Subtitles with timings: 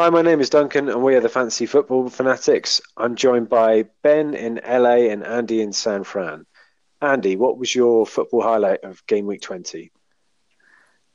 [0.00, 2.80] Hi, my name is Duncan, and we are the Fantasy Football Fanatics.
[2.96, 6.46] I'm joined by Ben in LA and Andy in San Fran.
[7.02, 9.92] Andy, what was your football highlight of game week 20?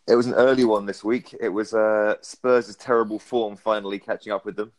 [0.07, 1.35] It was an early one this week.
[1.41, 4.71] It was uh, Spurs' terrible form finally catching up with them.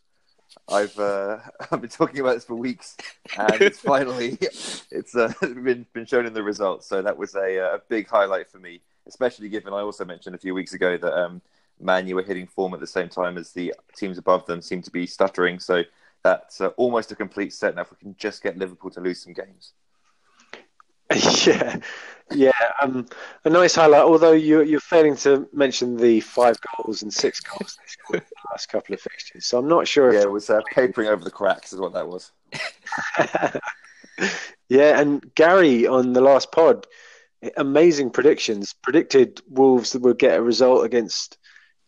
[0.68, 1.38] I've uh,
[1.72, 2.96] I've been talking about this for weeks,
[3.36, 6.86] and it's finally it's uh, been been shown in the results.
[6.86, 10.36] So that was a, uh, a big highlight for me, especially given I also mentioned
[10.36, 11.42] a few weeks ago that um,
[11.80, 14.82] Man U were hitting form at the same time as the teams above them seem
[14.82, 15.58] to be stuttering.
[15.58, 15.82] So
[16.22, 17.74] that's uh, almost a complete set.
[17.74, 19.72] Now, if we can just get Liverpool to lose some games.
[21.46, 21.76] Yeah,
[22.32, 22.50] yeah,
[22.82, 23.06] um,
[23.44, 24.02] a nice highlight.
[24.02, 27.78] Although you're you're failing to mention the five goals and six goals
[28.12, 30.12] in the last couple of fixtures, so I'm not sure.
[30.12, 32.32] Yeah, it was uh, papering over the cracks, is what that was.
[34.68, 36.88] yeah, and Gary on the last pod,
[37.56, 38.74] amazing predictions.
[38.82, 41.38] Predicted Wolves would get a result against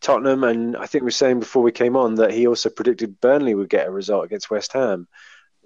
[0.01, 3.19] Tottenham, and I think we were saying before we came on that he also predicted
[3.19, 5.07] Burnley would get a result against West Ham.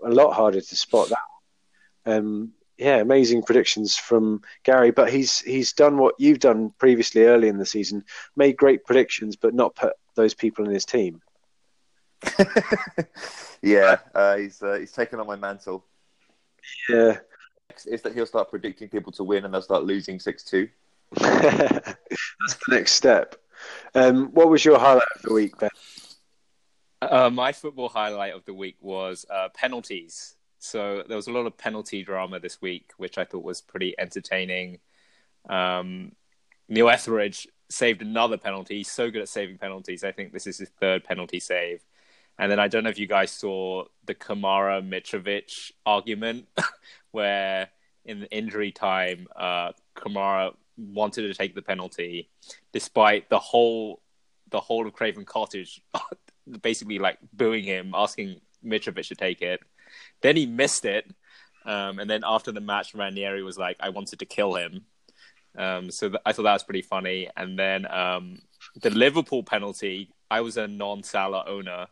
[0.04, 2.12] A lot harder to spot that.
[2.12, 7.48] Um, yeah, amazing predictions from Gary, but he's he's done what you've done previously early
[7.48, 8.04] in the season,
[8.36, 11.22] made great predictions, but not put those people in his team.
[13.62, 15.86] yeah, uh, he's uh, he's taken on my mantle.
[16.90, 17.18] Yeah,
[17.86, 20.68] is that he'll start predicting people to win and they'll start losing six two.
[21.20, 21.96] That's
[22.68, 23.36] the next step.
[23.96, 25.70] Um, what was your highlight of the week, Ben?
[27.02, 30.36] Uh, my football highlight of the week was uh, penalties.
[30.60, 33.94] So there was a lot of penalty drama this week, which I thought was pretty
[34.00, 34.80] entertaining.
[35.50, 36.14] Um,
[36.70, 38.78] Neil Etheridge saved another penalty.
[38.78, 40.04] He's so good at saving penalties.
[40.04, 41.82] I think this is his third penalty save.
[42.40, 46.48] And then I don't know if you guys saw the Kamara Mitrovic argument,
[47.12, 47.70] where
[48.06, 52.30] in the injury time, uh, Kamara wanted to take the penalty,
[52.72, 54.02] despite the whole
[54.50, 55.82] the whole of Craven Cottage
[56.62, 59.60] basically like booing him, asking Mitrovic to take it.
[60.22, 61.10] Then he missed it,
[61.66, 64.86] um, and then after the match, Ranieri was like, "I wanted to kill him."
[65.58, 67.30] Um, so th- I thought that was pretty funny.
[67.38, 68.40] And then um,
[68.82, 71.88] the Liverpool penalty, I was a non-Salah owner,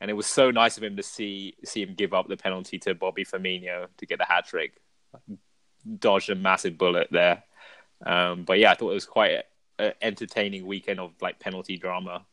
[0.00, 2.78] and it was so nice of him to see see him give up the penalty
[2.80, 4.80] to Bobby Firmino to get the hat trick.
[5.98, 7.42] Dodged a massive bullet there.
[8.04, 9.44] Um, but yeah, I thought it was quite
[9.78, 12.24] an entertaining weekend of like penalty drama.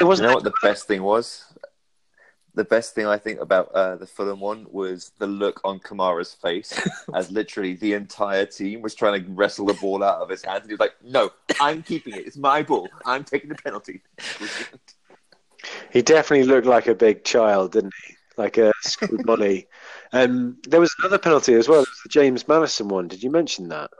[0.00, 1.44] It wasn't you know what the best thing was?
[2.54, 6.34] The best thing I think about uh, the Fulham one was the look on Kamara's
[6.34, 6.78] face
[7.14, 10.62] as literally the entire team was trying to wrestle the ball out of his hands,
[10.62, 11.30] and he was like, "No,
[11.60, 12.26] I'm keeping it.
[12.26, 12.88] It's my ball.
[13.06, 14.02] I'm taking the penalty."
[15.92, 18.14] he definitely looked like a big child, didn't he?
[18.36, 19.68] Like a school bully.
[20.10, 21.80] Um, there was another penalty as well.
[21.80, 23.08] It was the James Maddison one.
[23.08, 23.90] Did you mention that?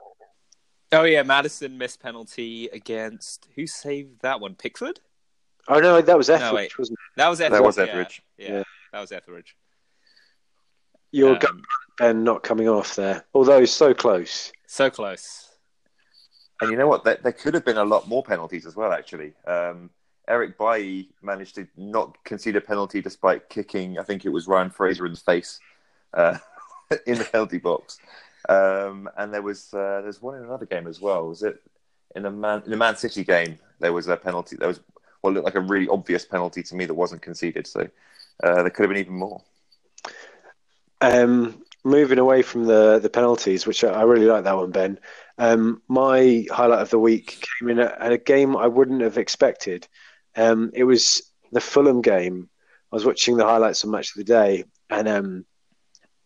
[0.93, 4.54] Oh yeah, Maddison missed penalty against who saved that one?
[4.54, 5.00] Pickford.
[5.69, 7.16] Oh no, that was Etheridge, no, wasn't it?
[7.16, 7.60] That was Etheridge.
[7.60, 8.22] That was Etheridge.
[8.38, 8.62] Yeah, yeah, yeah.
[8.93, 9.56] that was Etheridge.
[11.10, 11.62] Your um,
[11.99, 14.53] Ben not coming off there, although so close.
[14.66, 15.49] So close.
[16.60, 17.05] And you know what?
[17.05, 18.93] There, there could have been a lot more penalties as well.
[18.93, 19.91] Actually, um,
[20.26, 23.99] Eric Bailly managed to not concede a penalty despite kicking.
[23.99, 25.60] I think it was Ryan Fraser in the face
[26.15, 26.38] uh,
[27.06, 27.99] in the penalty box.
[28.49, 31.28] Um, and there was uh, there's one in another game as well.
[31.28, 31.60] Was it
[32.15, 33.59] in a man in a Man City game?
[33.81, 34.56] There was a penalty.
[34.56, 34.81] There was
[35.21, 37.66] what looked like a really obvious penalty to me that wasn't conceded.
[37.66, 37.88] So
[38.43, 39.43] uh, there could have been even more.
[41.00, 44.99] Um, moving away from the the penalties, which I really like that one, Ben.
[45.38, 49.87] Um, my highlight of the week came in at, a game I wouldn't have expected.
[50.37, 51.22] Um, it was
[51.53, 52.49] the Fulham game.
[52.93, 55.44] I was watching the highlights on Match of the Day, and um,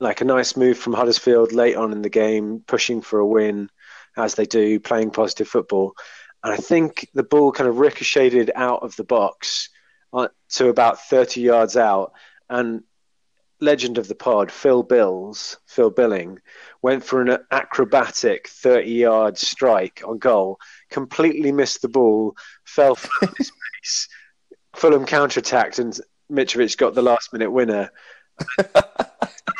[0.02, 3.70] like a nice move from Huddersfield late on in the game, pushing for a win
[4.16, 5.94] as they do, playing positive football.
[6.42, 9.70] And I think the ball kind of ricocheted out of the box
[10.12, 12.12] uh, to about 30 yards out.
[12.50, 12.82] And
[13.60, 16.40] legend of the pod, Phil Bills, Phil Billing,
[16.82, 20.58] went for an acrobatic 30 yard strike on goal,
[20.90, 22.34] completely missed the ball,
[22.64, 24.08] fell on his face.
[24.74, 25.96] Fulham counterattacked and
[26.30, 27.90] Mitrovic got the last minute winner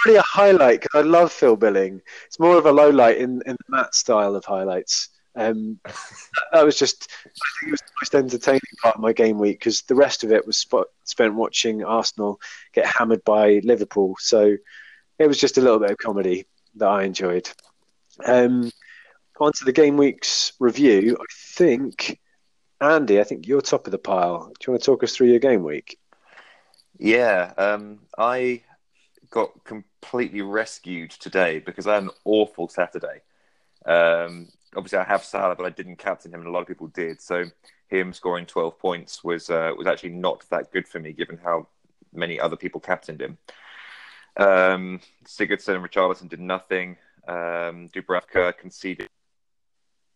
[0.07, 2.01] really a highlight because I love Phil Billing.
[2.27, 5.09] It's more of a low light in, in the Matt style of highlights.
[5.35, 5.81] Um,
[6.53, 7.29] that was just, I
[7.61, 10.33] think it was the most entertaining part of my game week because the rest of
[10.33, 12.41] it was spot, spent watching Arsenal
[12.73, 14.17] get hammered by Liverpool.
[14.19, 14.57] So
[15.19, 16.47] it was just a little bit of comedy
[16.77, 17.49] that I enjoyed.
[18.25, 18.71] Um,
[19.41, 21.17] on to the game week's review.
[21.21, 21.25] I
[21.57, 22.21] think,
[22.81, 24.47] Andy, I think you're top of the pile.
[24.47, 25.99] Do you want to talk us through your game week?
[27.03, 28.63] Yeah, um, I
[29.31, 33.23] got completely rescued today because I had an awful Saturday.
[33.85, 34.47] Um,
[34.77, 37.21] obviously, I have Salah, but I didn't captain him, and a lot of people did.
[37.21, 37.47] So
[37.89, 41.67] him scoring 12 points was uh, was actually not that good for me, given how
[42.13, 43.37] many other people captained him.
[44.37, 46.99] Um, Sigurdsson and Richarlison did nothing.
[47.27, 49.09] Um, Dubravka conceded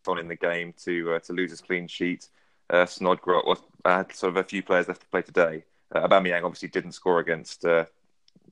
[0.07, 2.29] on in the game to uh, to lose his clean sheet.
[2.71, 5.65] Uh, Snodgrass had sort of a few players left to play today.
[5.97, 7.85] Uh, Aubameyang obviously didn't score against uh,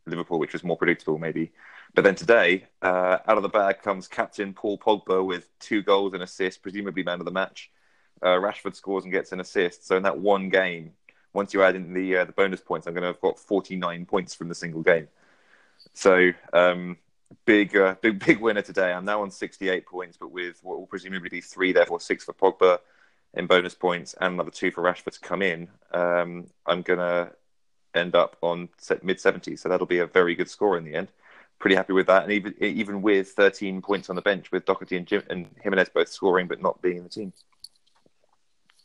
[0.07, 1.53] Liverpool, which was more predictable maybe.
[1.95, 6.15] But then today, uh, out of the bag comes captain Paul Pogba with two goals
[6.15, 7.71] and assists, presumably man of the match.
[8.23, 9.87] Uh, Rashford scores and gets an assist.
[9.87, 10.93] So in that one game,
[11.33, 14.07] once you add in the uh, the bonus points, I'm going to have got 49
[14.07, 15.09] points from the single game.
[15.93, 16.97] So um,
[17.45, 18.93] big, uh, big, big winner today.
[18.93, 22.33] I'm now on 68 points, but with what will presumably be three, therefore six for
[22.33, 22.79] Pogba
[23.35, 25.69] in bonus points, and another two for Rashford to come in.
[25.93, 27.33] Um, I'm going to
[27.95, 28.69] end up on
[29.03, 31.09] mid 70s, so that'll be a very good score in the end.
[31.59, 34.97] Pretty happy with that, and even even with 13 points on the bench, with Doherty
[34.97, 37.33] and, Jim, and Jimenez both scoring but not being in the team.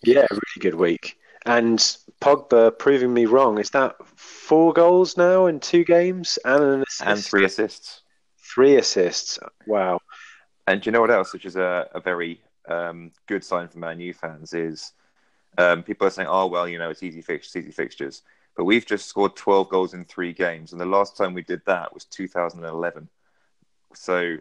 [0.04, 1.18] Yeah, really good week.
[1.46, 1.80] And
[2.22, 3.60] Pogba proving me wrong.
[3.60, 7.10] Is that four goals now in two games and an assist?
[7.10, 8.02] And three assists.
[8.38, 9.40] Three assists.
[9.66, 10.00] Wow.
[10.68, 13.80] And do you know what else, which is a, a very um, good sign for
[13.80, 14.94] Man U fans, is
[15.58, 18.22] um, people are saying, oh, well, you know, it's easy fixtures, easy fixtures.
[18.56, 20.72] But we've just scored 12 goals in three games.
[20.72, 23.08] And the last time we did that was 2011.
[23.94, 24.38] So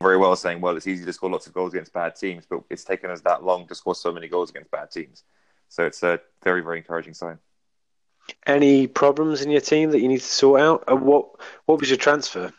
[0.00, 2.62] very well saying, well, it's easy to score lots of goals against bad teams, but
[2.70, 5.24] it's taken us that long to score so many goals against bad teams.
[5.68, 7.38] So it's a very, very encouraging sign.
[8.46, 10.84] Any problems in your team that you need to sort out?
[10.88, 11.28] And what
[11.66, 12.52] what was your transfer?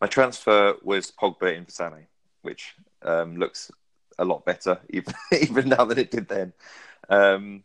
[0.00, 2.06] My transfer was Pogba in Sané,
[2.46, 3.70] which um, looks
[4.18, 6.52] a lot better even even now than it did then.
[7.10, 7.64] Um,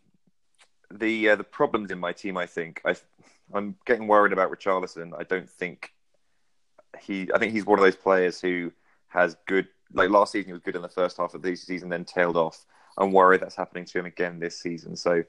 [0.91, 2.95] the uh, the problems in my team, I think, I
[3.53, 5.13] I'm getting worried about Richarlison.
[5.17, 5.93] I don't think
[6.99, 8.73] he I think he's one of those players who
[9.07, 11.89] has good like last season he was good in the first half of the season,
[11.89, 12.65] then tailed off.
[12.97, 14.95] I'm worried that's happening to him again this season.
[14.95, 15.23] So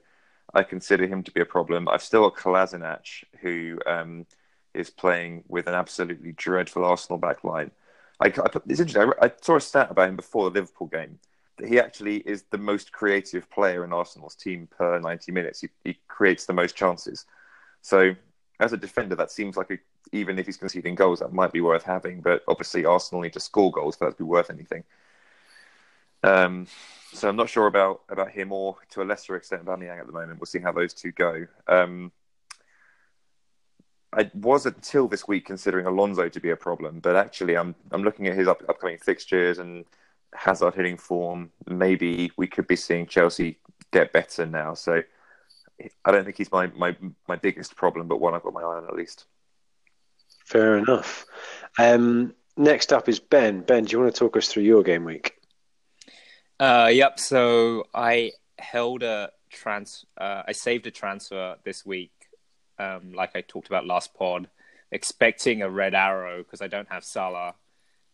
[0.53, 1.87] I consider him to be a problem.
[1.87, 4.25] I've still got Kolasinac, who um,
[4.73, 7.43] is playing with an absolutely dreadful Arsenal back
[8.23, 9.11] I, it's interesting.
[9.21, 11.19] I, I, saw a stat about him before the Liverpool game
[11.57, 15.61] that he actually is the most creative player in Arsenal's team per 90 minutes.
[15.61, 17.25] He, he creates the most chances.
[17.81, 18.15] So
[18.59, 19.77] as a defender, that seems like a
[20.11, 22.21] even if he's conceding goals, that might be worth having.
[22.21, 24.83] But obviously, Arsenal need to score goals for that to be worth anything.
[26.23, 26.67] Um,
[27.11, 30.13] so I'm not sure about about him or to a lesser extent Aubameyang at the
[30.13, 30.39] moment.
[30.39, 31.45] We'll see how those two go.
[31.67, 32.11] Um,
[34.15, 38.03] I was until this week considering Alonso to be a problem, but actually I'm I'm
[38.03, 39.85] looking at his up, upcoming fixtures and
[40.33, 41.51] Hazard hitting form.
[41.67, 43.59] Maybe we could be seeing Chelsea
[43.91, 44.73] get better now.
[44.73, 45.01] So
[46.05, 46.95] I don't think he's my my
[47.27, 49.25] my biggest problem, but one I've got my eye on at least.
[50.45, 51.25] Fair enough.
[51.79, 53.61] Um, next up is Ben.
[53.61, 55.35] Ben, do you want to talk us through your game week?
[56.59, 57.19] Uh, yep.
[57.19, 60.05] So I held a trans.
[60.17, 62.11] Uh, I saved a transfer this week,
[62.83, 64.49] um, like I talked about last pod,
[64.91, 67.55] expecting a red arrow because I don't have Salah,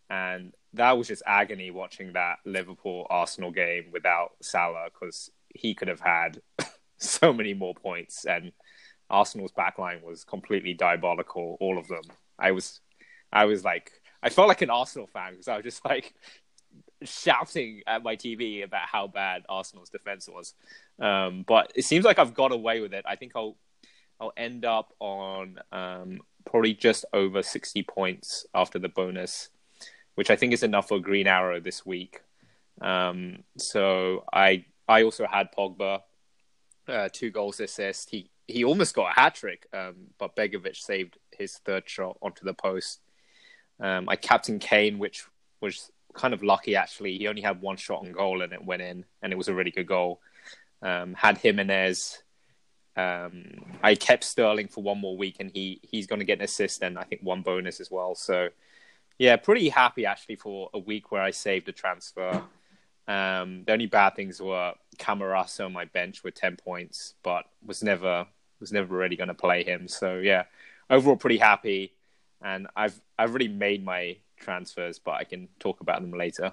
[0.10, 5.88] and that was just agony watching that Liverpool Arsenal game without Salah because he could
[5.88, 6.42] have had
[6.98, 8.52] so many more points and
[9.10, 11.58] Arsenal's backline was completely diabolical.
[11.60, 12.04] All of them.
[12.38, 12.80] I was,
[13.34, 16.14] I was like, I felt like an Arsenal fan because I was just like
[17.04, 20.54] shouting at my TV about how bad Arsenal's defense was.
[21.00, 23.06] Um, but it seems like I've got away with it.
[23.08, 23.58] I think I'll,
[24.20, 29.50] I'll end up on um, probably just over sixty points after the bonus,
[30.16, 32.22] which I think is enough for Green Arrow this week.
[32.82, 36.02] Um, so I, I also had Pogba,
[36.88, 38.10] uh, two goals assist.
[38.10, 42.44] He he almost got a hat trick, um, but Begovic saved his third shot onto
[42.44, 43.02] the post.
[43.80, 45.26] Um, I captain Kane, which
[45.62, 47.18] was kind of lucky actually.
[47.18, 49.54] He only had one shot on goal and it went in, and it was a
[49.54, 50.20] really good goal.
[50.82, 52.24] Um, had Jimenez.
[53.00, 53.44] Um,
[53.84, 56.82] I kept Sterling for one more week, and he he's going to get an assist
[56.82, 58.16] and I think one bonus as well.
[58.16, 58.50] So,
[59.18, 62.44] yeah, pretty happy actually for a week where I saved a transfer.
[63.08, 67.82] Um, the only bad things were Camarasa on my bench with ten points, but was
[67.84, 68.28] never
[68.60, 69.88] was never really going to play him.
[69.88, 70.44] So yeah,
[70.90, 71.94] overall pretty happy,
[72.42, 76.52] and I've I've really made my transfers, but I can talk about them later.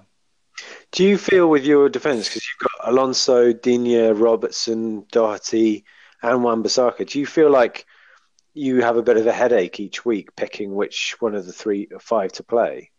[0.91, 5.85] Do you feel with your defence because you've got Alonso, Digne, Robertson, Doherty,
[6.21, 7.07] and Wan-Bissaka?
[7.09, 7.85] Do you feel like
[8.53, 11.87] you have a bit of a headache each week picking which one of the three
[11.91, 12.91] or five to play?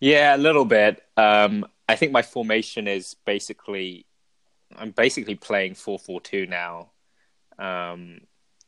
[0.00, 1.02] Yeah, a little bit.
[1.16, 4.06] Um, I think my formation is basically
[4.76, 6.92] I'm basically playing four four two now.
[7.58, 8.20] Um,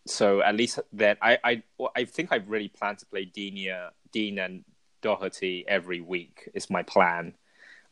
[0.07, 1.63] so at least that I I
[1.97, 4.65] I think I really plan to play Dina Dean and
[5.03, 7.35] Doherty every week is my plan.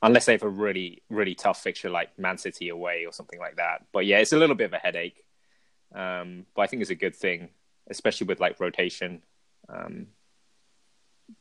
[0.03, 3.57] unless they have a really really tough fixture like Man City away or something like
[3.57, 3.87] that.
[3.93, 5.24] But yeah, it's a little bit of a headache.
[5.95, 7.51] Um, but I think it's a good thing,
[7.89, 9.23] especially with like rotation
[9.69, 10.09] um,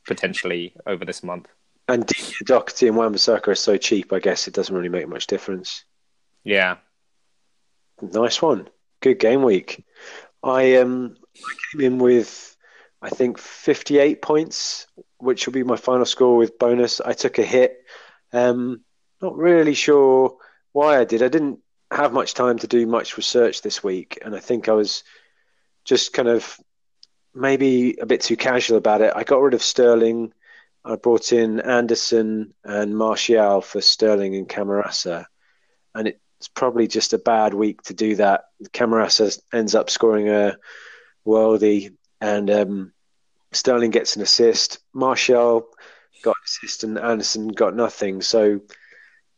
[0.06, 1.48] potentially over this month.
[1.88, 2.10] And
[2.44, 4.12] Doherty and Wan-Bissaka are so cheap.
[4.12, 5.84] I guess it doesn't really make much difference.
[6.42, 6.76] Yeah,
[8.00, 8.68] nice one.
[9.00, 9.84] Good game week.
[10.42, 12.56] I um I came in with
[13.02, 14.86] I think 58 points,
[15.18, 17.00] which will be my final score with bonus.
[17.00, 17.84] I took a hit.
[18.32, 18.80] Um,
[19.20, 20.38] not really sure
[20.72, 21.22] why I did.
[21.22, 21.60] I didn't
[21.96, 25.04] have much time to do much research this week, and I think I was
[25.84, 26.58] just kind of
[27.34, 29.12] maybe a bit too casual about it.
[29.14, 30.32] I got rid of Sterling.
[30.84, 35.26] I brought in Anderson and Martial for Sterling and Camarasa,
[35.94, 38.46] and it's probably just a bad week to do that.
[38.72, 40.56] Camarasa ends up scoring a
[41.26, 42.92] worldy, and um,
[43.52, 44.78] Sterling gets an assist.
[44.92, 45.68] Martial
[46.22, 48.20] got an assist, and Anderson got nothing.
[48.20, 48.60] So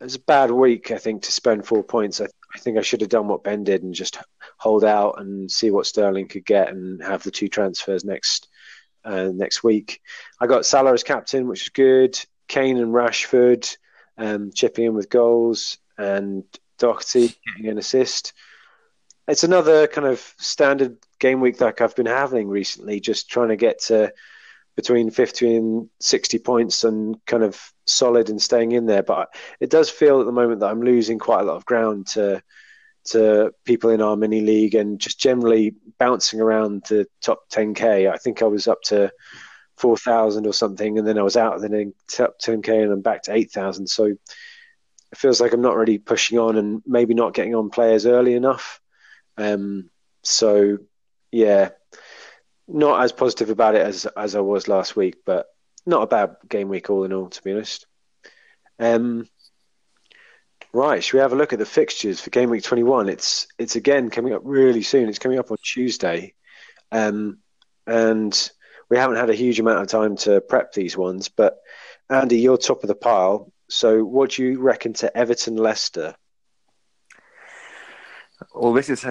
[0.01, 2.21] it was a bad week, I think, to spend four points.
[2.21, 4.19] I, I think I should have done what Ben did and just
[4.57, 8.49] hold out and see what Sterling could get and have the two transfers next
[9.05, 10.01] uh, next week.
[10.41, 12.19] I got Salah as captain, which is good.
[12.49, 13.77] Kane and Rashford
[14.17, 16.45] um, chipping in with goals, and
[16.79, 18.33] Doherty getting an assist.
[19.29, 23.57] It's another kind of standard game week like I've been having recently, just trying to
[23.57, 24.15] get to
[24.77, 29.03] between 50 and 60 points and kind of solid and staying in there.
[29.03, 32.07] But it does feel at the moment that I'm losing quite a lot of ground
[32.09, 32.43] to
[33.07, 38.13] to people in our mini league and just generally bouncing around the top 10k.
[38.13, 39.13] I think I was up to
[39.77, 43.23] 4,000 or something, and then I was out, of the top 10k, and I'm back
[43.23, 43.87] to 8,000.
[43.87, 44.19] So it
[45.15, 48.81] feels like I'm not really pushing on, and maybe not getting on players early enough.
[49.37, 49.89] Um,
[50.23, 50.79] so
[51.31, 51.71] yeah,
[52.69, 55.47] not as positive about it as as I was last week, but
[55.85, 57.87] not a bad game week all in all, to be honest.
[58.79, 59.29] Um,
[60.73, 63.09] right, should we have a look at the fixtures for game week twenty one?
[63.09, 65.09] It's it's again coming up really soon.
[65.09, 66.35] It's coming up on Tuesday,
[66.91, 67.39] um,
[67.87, 68.51] and
[68.89, 71.29] we haven't had a huge amount of time to prep these ones.
[71.29, 71.59] But
[72.11, 73.53] Andy, you're top of the pile.
[73.69, 76.15] So, what do you reckon to Everton Leicester?
[78.55, 79.05] Well, this is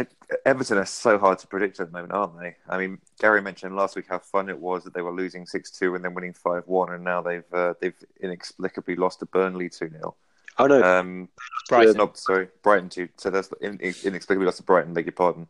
[0.45, 2.55] Everton are so hard to predict at the moment, aren't they?
[2.67, 5.71] I mean, Gary mentioned last week how fun it was that they were losing six
[5.71, 9.69] two and then winning five one, and now they've uh, they've inexplicably lost to Burnley
[9.69, 10.15] two 0
[10.57, 11.29] Oh no, um,
[11.67, 11.97] Brighton.
[11.97, 13.09] Not, sorry, Brighton two.
[13.17, 14.93] So that's in, inexplicably lost to Brighton.
[14.93, 15.47] Beg your pardon.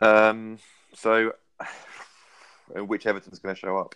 [0.00, 0.58] Um,
[0.94, 1.32] so,
[2.74, 3.94] which Everton's going to show up?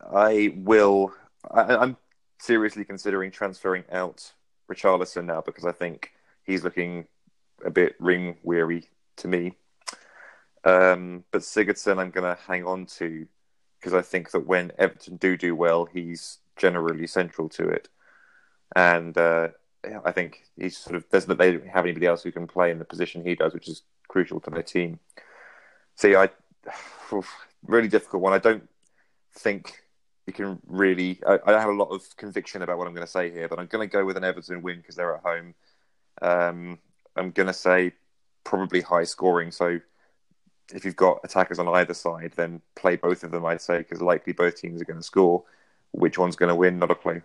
[0.00, 1.14] I will.
[1.50, 1.96] I, I'm
[2.38, 4.32] seriously considering transferring out
[4.70, 6.12] Richarlison now because I think
[6.44, 7.06] he's looking
[7.64, 9.56] a bit ring weary to me.
[10.64, 13.26] Um, but Sigurdsson, I'm going to hang on to
[13.78, 17.88] because I think that when Everton do do well, he's generally central to it,
[18.74, 19.48] and uh,
[20.04, 22.78] I think he's sort of there's they don't have anybody else who can play in
[22.78, 24.98] the position he does, which is crucial to their team.
[25.94, 26.30] See, I
[27.66, 28.32] really difficult one.
[28.32, 28.68] I don't
[29.34, 29.82] think
[30.26, 31.20] you can really.
[31.26, 33.58] I, I have a lot of conviction about what I'm going to say here, but
[33.58, 35.54] I'm going to go with an Everton win because they're at home.
[36.22, 36.78] Um,
[37.16, 37.92] I'm going to say
[38.44, 39.50] probably high scoring.
[39.50, 39.80] So
[40.72, 44.00] if you've got attackers on either side, then play both of them, I'd say, because
[44.00, 45.44] likely both teams are going to score.
[45.92, 46.78] Which one's going to win?
[46.78, 47.22] Not a clue.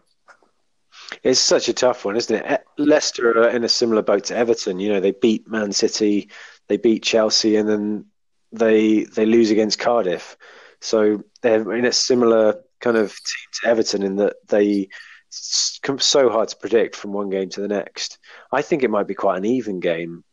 [1.23, 2.45] It's such a tough one, isn't it?
[2.45, 4.79] Eh, Leicester are in a similar boat to Everton.
[4.79, 6.29] You know, they beat Man City,
[6.67, 8.05] they beat Chelsea, and then
[8.51, 10.37] they they lose against Cardiff.
[10.81, 14.89] So they're in a similar kind of team to Everton in that they
[15.31, 18.19] so hard to predict from one game to the next.
[18.51, 20.23] I think it might be quite an even game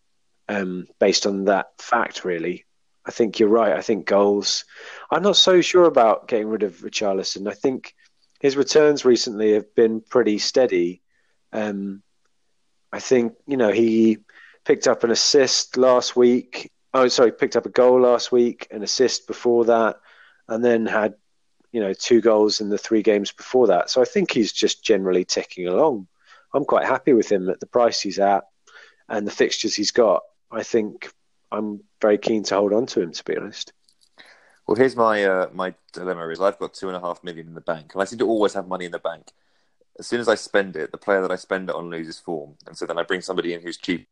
[0.49, 2.65] um, based on that fact, really.
[3.07, 3.73] I think you're right.
[3.73, 4.65] I think goals.
[5.11, 7.49] I'm not so sure about getting rid of Richarlison.
[7.49, 7.95] I think
[8.41, 11.03] his returns recently have been pretty steady.
[11.53, 12.03] Um,
[12.93, 14.19] I think, you know, he
[14.65, 16.71] picked up an assist last week.
[16.93, 19.97] Oh, sorry, picked up a goal last week, an assist before that,
[20.49, 21.15] and then had
[21.73, 23.91] you know, two goals in the three games before that.
[23.91, 26.07] So I think he's just generally ticking along.
[26.55, 28.45] I'm quite happy with him at the price he's at
[29.09, 30.23] and the fixtures he's got.
[30.51, 31.11] I think
[31.53, 33.73] I'm very keen to hold on to him, to be honest.
[34.67, 37.55] Well, here's my uh, my dilemma: is I've got two and a half million in
[37.55, 39.33] the bank, and I seem to always have money in the bank.
[39.99, 42.57] As soon as I spend it, the player that I spend it on loses form,
[42.67, 44.09] and so then I bring somebody in who's cheap,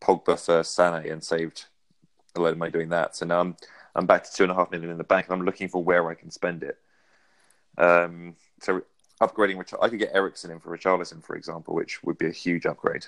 [0.00, 1.66] Pogba for Sané, and saved
[2.36, 3.16] a load of money doing that.
[3.16, 3.56] So now I'm
[3.94, 5.82] I'm back to two and a half million in the bank, and I'm looking for
[5.82, 6.78] where I can spend it.
[7.78, 8.82] Um, so
[9.20, 12.66] upgrading, I could get Eriksen in for Richarlison, for example, which would be a huge
[12.66, 13.06] upgrade.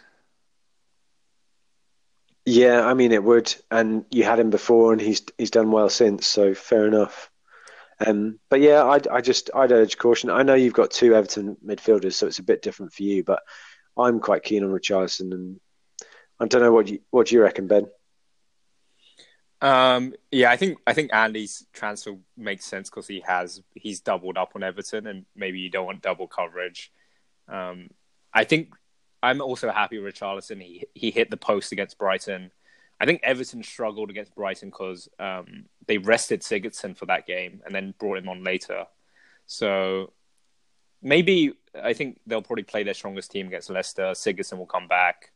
[2.45, 5.89] Yeah, I mean it would, and you had him before, and he's he's done well
[5.89, 7.31] since, so fair enough.
[8.05, 10.29] Um, but yeah, I, I just I'd urge caution.
[10.29, 13.23] I know you've got two Everton midfielders, so it's a bit different for you.
[13.23, 13.43] But
[13.97, 15.61] I'm quite keen on Richarlison, and
[16.41, 17.87] I don't know what you what do you reckon, Ben?
[19.62, 24.37] Um, yeah, I think I think Andy's transfer makes sense because he has he's doubled
[24.37, 26.92] up on Everton, and maybe you don't want double coverage.
[27.49, 27.90] Um,
[28.35, 28.75] I think
[29.23, 30.61] I'm also happy with Richarlison.
[30.61, 32.50] He he hit the post against Brighton.
[33.00, 37.75] I think Everton struggled against Brighton because um, they rested Sigurdsson for that game and
[37.75, 38.87] then brought him on later.
[39.47, 40.12] So
[41.02, 44.12] maybe I think they'll probably play their strongest team against Leicester.
[44.12, 45.32] Sigurdsson will come back.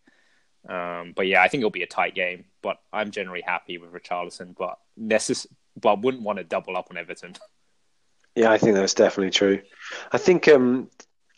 [0.69, 2.45] Um, but yeah, I think it'll be a tight game.
[2.63, 5.47] But I'm generally happy with Richarlison, but necess-
[5.81, 7.35] but wouldn't want to double up on Everton.
[8.39, 9.63] Yeah, I think that's definitely true.
[10.13, 10.47] I think.
[10.47, 10.91] Um,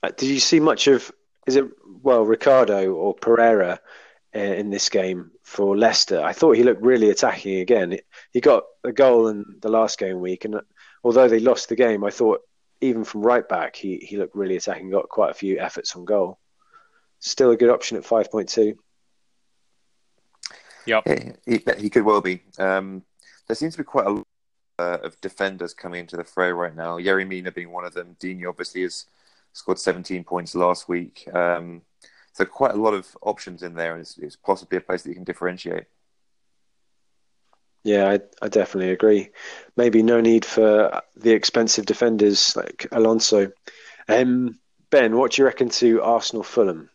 [0.03, 1.13] did you see much of?
[1.47, 1.65] Is it
[2.03, 3.79] well Ricardo or Pereira
[4.35, 6.21] uh, in this game for Leicester?
[6.21, 7.97] I thought he looked really attacking again.
[8.33, 10.61] He got a goal in the last game week, and
[11.05, 12.41] although they lost the game, I thought
[12.81, 14.91] even from right back he he looked really attacking.
[14.91, 16.41] Got quite a few efforts on goal.
[17.21, 18.77] Still a good option at five point two.
[20.89, 21.03] Yep.
[21.07, 22.41] Yeah, he, he could well be.
[22.59, 23.03] Um,
[23.47, 24.27] there seems to be quite a lot
[24.79, 26.97] uh, of defenders coming into the fray right now.
[26.97, 28.17] Yerry Mina being one of them.
[28.19, 29.05] Digne obviously has
[29.53, 31.29] scored 17 points last week.
[31.35, 31.83] Um,
[32.33, 35.11] so quite a lot of options in there, and it's, it's, possibly a place that
[35.11, 35.85] you can differentiate.
[37.85, 39.31] Yeah, I, I definitely agree.
[39.77, 43.53] Maybe no need for the expensive defenders like Alonso.
[44.09, 46.89] Um, ben, what do you reckon to Arsenal Fulham?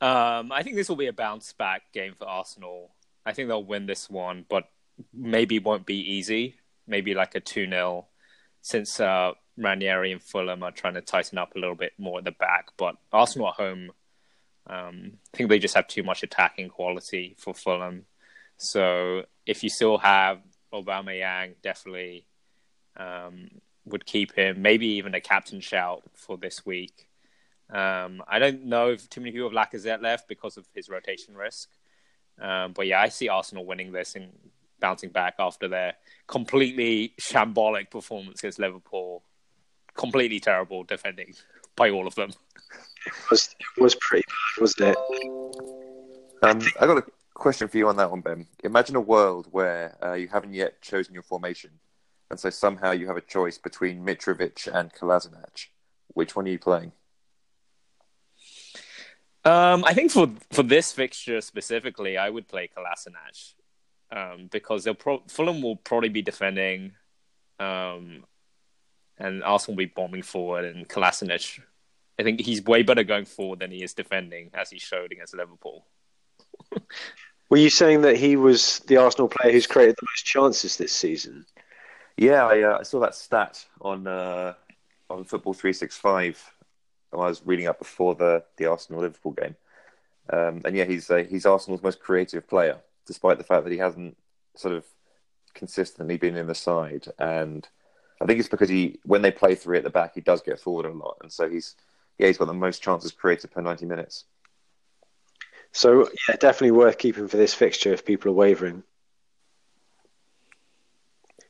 [0.00, 2.90] Um, I think this will be a bounce back game for Arsenal.
[3.24, 4.68] I think they'll win this one, but
[5.12, 6.56] maybe won't be easy.
[6.86, 8.06] Maybe like a 2 0,
[8.62, 12.24] since uh, Ranieri and Fulham are trying to tighten up a little bit more at
[12.24, 12.68] the back.
[12.76, 13.90] But Arsenal at home,
[14.66, 18.04] um, I think they just have too much attacking quality for Fulham.
[18.58, 20.40] So if you still have
[20.72, 22.26] Aubameyang, definitely
[22.96, 23.48] um,
[23.84, 24.62] would keep him.
[24.62, 27.05] Maybe even a captain shout for this week.
[27.70, 31.36] Um, I don't know if too many people have Lacazette left because of his rotation
[31.36, 31.68] risk.
[32.40, 34.30] Um, but yeah, I see Arsenal winning this and
[34.78, 35.94] bouncing back after their
[36.26, 39.22] completely shambolic performance against Liverpool.
[39.96, 41.34] Completely terrible defending
[41.74, 42.30] by all of them.
[43.06, 44.96] It was, it was pretty bad, wasn't it?
[46.42, 48.46] Um, I got a question for you on that one, Ben.
[48.62, 51.70] Imagine a world where uh, you haven't yet chosen your formation,
[52.30, 55.68] and so somehow you have a choice between Mitrovic and Kolasinac.
[56.08, 56.92] Which one are you playing?
[59.46, 63.54] Um, I think for for this fixture specifically, I would play Kolasinac
[64.10, 66.94] um, because they'll pro- Fulham will probably be defending,
[67.60, 68.24] um,
[69.18, 70.64] and Arsenal will be bombing forward.
[70.64, 71.60] And Kolasinac,
[72.18, 75.36] I think he's way better going forward than he is defending, as he showed against
[75.36, 75.86] Liverpool.
[77.48, 80.92] Were you saying that he was the Arsenal player who's created the most chances this
[80.92, 81.46] season?
[82.16, 84.54] Yeah, I, uh, I saw that stat on uh,
[85.08, 86.42] on Football Three Six Five
[87.12, 89.56] I was reading up before the the Arsenal Liverpool game.
[90.30, 93.78] Um, and yeah, he's uh, he's Arsenal's most creative player, despite the fact that he
[93.78, 94.16] hasn't
[94.56, 94.84] sort of
[95.54, 97.06] consistently been in the side.
[97.18, 97.66] And
[98.20, 100.60] I think it's because he, when they play three at the back, he does get
[100.60, 101.76] forward a lot, and so he's
[102.18, 104.24] yeah, he's got the most chances created per ninety minutes.
[105.72, 108.82] So yeah, definitely worth keeping for this fixture if people are wavering.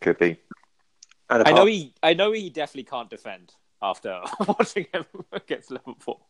[0.00, 0.36] Could be.
[1.28, 6.26] I know he, I know he definitely can't defend after watching him against Liverpool.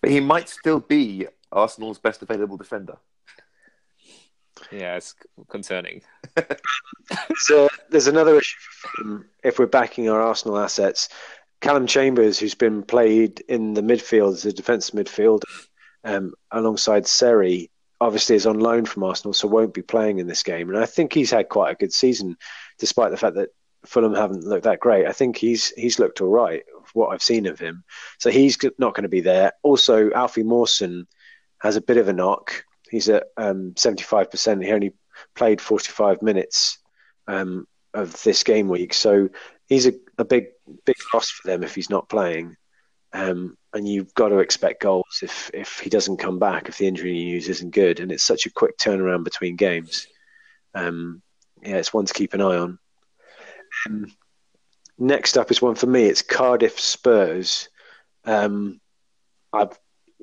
[0.00, 2.96] But he might still be Arsenal's best available defender.
[4.70, 5.14] Yeah, it's
[5.48, 6.02] concerning.
[7.36, 11.08] so there's another issue if we're backing our Arsenal assets.
[11.60, 15.42] Callum Chambers, who's been played in the midfield as a defensive midfielder
[16.04, 20.42] um, alongside Seri, obviously is on loan from Arsenal, so won't be playing in this
[20.42, 20.68] game.
[20.68, 22.36] And I think he's had quite a good season,
[22.78, 23.50] despite the fact that
[23.86, 25.06] Fulham haven't looked that great.
[25.06, 27.84] I think he's he's looked all right what I've seen of him.
[28.18, 29.52] So he's not going to be there.
[29.62, 31.06] Also, Alfie Mawson
[31.58, 32.64] has a bit of a knock.
[32.90, 34.64] He's at um, 75%.
[34.64, 34.94] He only
[35.34, 36.78] played 45 minutes
[37.26, 38.94] um, of this game week.
[38.94, 39.28] So
[39.66, 40.46] he's a, a, big
[40.84, 42.56] big loss for them if he's not playing.
[43.12, 46.86] Um, and you've got to expect goals if if he doesn't come back if the
[46.86, 48.00] injury news isn't good.
[48.00, 50.06] And it's such a quick turnaround between games.
[50.74, 51.22] Um,
[51.62, 52.78] yeah, it's one to keep an eye on.
[53.86, 54.12] Um,
[54.98, 56.04] next up is one for me.
[56.04, 57.68] It's Cardiff Spurs.
[58.24, 58.80] Um,
[59.52, 59.68] I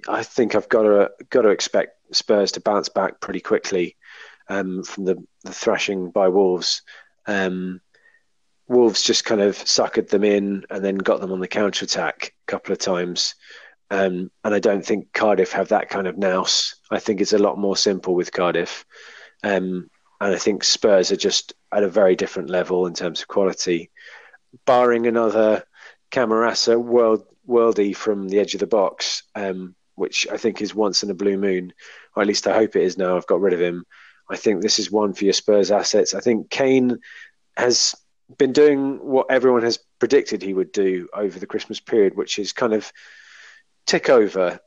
[0.08, 3.96] I think I've got to got to expect Spurs to bounce back pretty quickly
[4.50, 6.82] um, from the, the, thrashing by Wolves.
[7.26, 7.82] Um,
[8.68, 12.34] Wolves just kind of suckered them in and then got them on the counter attack
[12.48, 13.36] a couple of times.
[13.92, 16.76] Um, and I don't think Cardiff have that kind of nous.
[16.90, 18.86] I think it's a lot more simple with Cardiff.
[19.44, 19.90] Um,
[20.24, 23.92] and I think Spurs are just at a very different level in terms of quality.
[24.66, 25.66] Barring another
[26.12, 31.04] Camarasa world worldy from the edge of the box, um, which I think is once
[31.04, 31.74] in a blue moon,
[32.16, 33.18] or at least I hope it is now.
[33.18, 33.86] I've got rid of him.
[34.30, 36.14] I think this is one for your Spurs assets.
[36.14, 37.00] I think Kane
[37.58, 37.94] has
[38.38, 42.54] been doing what everyone has predicted he would do over the Christmas period, which is
[42.54, 42.90] kind of
[43.86, 44.62] tick over.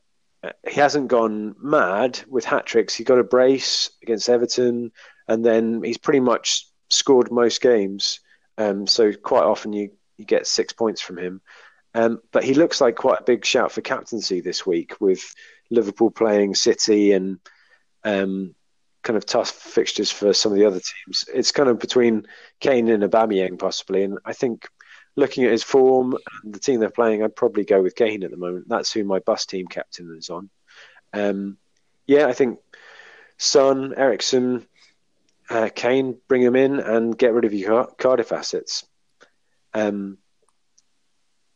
[0.68, 2.94] He hasn't gone mad with hat tricks.
[2.94, 4.92] He got a brace against Everton,
[5.28, 8.20] and then he's pretty much scored most games.
[8.58, 11.40] Um, so quite often you, you get six points from him.
[11.94, 15.34] Um, but he looks like quite a big shout for captaincy this week with
[15.70, 17.38] Liverpool playing City and
[18.04, 18.54] um,
[19.02, 21.24] kind of tough fixtures for some of the other teams.
[21.32, 22.26] It's kind of between
[22.60, 24.68] Kane and Aubameyang possibly, and I think
[25.16, 28.30] looking at his form and the team they're playing, I'd probably go with Kane at
[28.30, 28.68] the moment.
[28.68, 30.50] That's who my bus team captain is on.
[31.12, 31.56] Um,
[32.06, 32.58] yeah, I think
[33.38, 34.66] Son, Eriksen,
[35.50, 38.84] uh, Kane, bring them in and get rid of your Cardiff assets.
[39.74, 40.18] Um,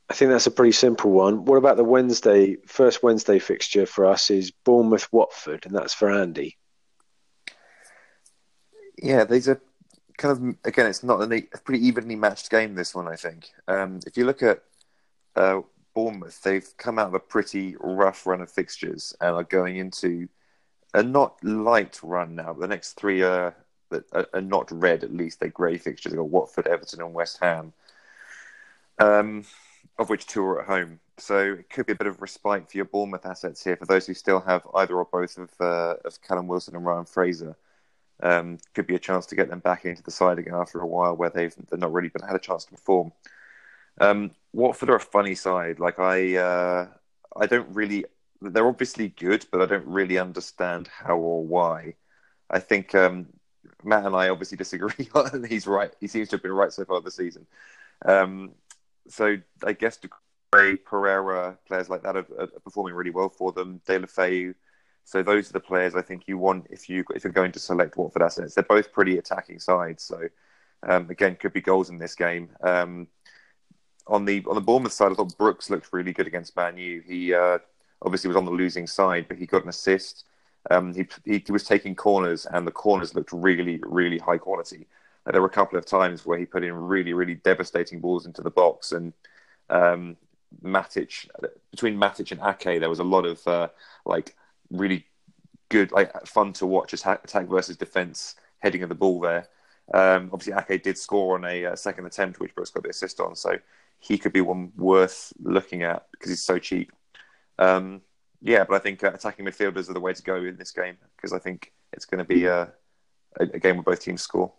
[0.08, 1.44] I think that's a pretty simple one.
[1.44, 6.10] What about the Wednesday, first Wednesday fixture for us is Bournemouth Watford, and that's for
[6.10, 6.58] Andy.
[9.00, 9.60] Yeah, these are
[10.18, 12.74] kind of again, it's not a pretty evenly matched game.
[12.74, 13.50] This one, I think.
[13.68, 14.62] Um, if you look at
[15.36, 15.60] uh,
[15.94, 20.28] Bournemouth, they've come out of a pretty rough run of fixtures and are going into
[20.92, 22.52] a not light run now.
[22.52, 23.54] The next three are,
[24.12, 25.40] are, are not red, at least.
[25.40, 26.12] They're grey fixtures.
[26.12, 27.72] They've got Watford, Everton, and West Ham,
[28.98, 29.44] um,
[29.98, 31.00] of which two are at home.
[31.18, 34.06] So it could be a bit of respite for your Bournemouth assets here for those
[34.06, 37.56] who still have either or both of, uh, of Callum Wilson and Ryan Fraser
[38.22, 40.86] um, could be a chance to get them back into the side again after a
[40.86, 43.12] while where they've they've not really been had a chance to perform.
[44.00, 45.78] Um, Watford are a funny side.
[45.78, 46.88] Like I, uh,
[47.36, 48.04] I don't really.
[48.42, 51.94] They're obviously good, but I don't really understand how or why.
[52.48, 53.26] I think um,
[53.84, 55.08] Matt and I obviously disagree.
[55.48, 55.92] He's right.
[56.00, 57.46] He seems to have been right so far this season.
[58.04, 58.52] Um,
[59.08, 60.08] so I guess De
[60.52, 63.80] Gray, Pereyra players like that are, are, performing really well for them.
[63.86, 64.54] Deulofeu
[65.10, 67.58] so those are the players I think you want if you if you're going to
[67.58, 68.54] select Watford assets.
[68.54, 70.28] They're both pretty attacking sides, so
[70.84, 72.50] um, again could be goals in this game.
[72.62, 73.08] Um,
[74.06, 77.02] on the on the Bournemouth side, I thought Brooks looked really good against Man U.
[77.04, 77.58] He uh,
[78.02, 80.26] obviously was on the losing side, but he got an assist.
[80.70, 84.86] Um, he, he, was taking corners, and the corners looked really really high quality.
[85.26, 88.26] Uh, there were a couple of times where he put in really really devastating balls
[88.26, 89.12] into the box, and
[89.70, 90.16] um,
[90.62, 91.28] Matic
[91.70, 93.68] between Matic and Ake, there was a lot of uh,
[94.04, 94.34] like
[94.70, 95.06] really
[95.68, 99.48] good, like fun to watch as attack versus defense heading of the ball there.
[99.94, 102.90] Um, obviously, Ake did score on a, a, uh, second attempt, which Brooks got the
[102.90, 103.56] assist on, so
[103.98, 106.92] he could be one worth looking at because he's so cheap.
[107.58, 108.02] Um,
[108.40, 110.96] yeah, but I think uh, attacking midfielders are the way to go in this game
[111.16, 112.62] because I think it's going to be a,
[113.38, 114.52] a, a, game where both teams score.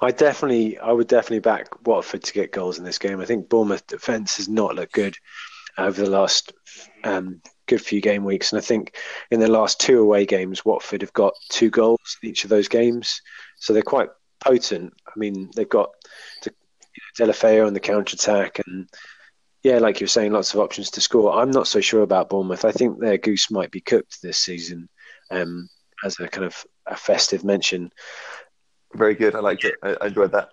[0.00, 3.20] I definitely, I would definitely back Watford to get goals in this game.
[3.20, 5.16] I think Bournemouth defence has not looked good
[5.78, 6.52] over the last
[7.04, 8.52] um, good few game weeks.
[8.52, 8.96] And I think
[9.30, 12.68] in the last two away games, Watford have got two goals in each of those
[12.68, 13.20] games.
[13.56, 14.08] So they're quite
[14.40, 14.92] potent.
[15.06, 15.90] I mean, they've got
[16.44, 16.52] you
[17.18, 18.88] know, Deulofeu on the counter attack, and
[19.66, 21.36] yeah, like you were saying, lots of options to score.
[21.36, 22.64] I'm not so sure about Bournemouth.
[22.64, 24.88] I think their goose might be cooked this season
[25.32, 25.68] um,
[26.04, 27.90] as a kind of a festive mention.
[28.94, 29.34] Very good.
[29.34, 29.74] I liked it.
[29.82, 30.50] I enjoyed that.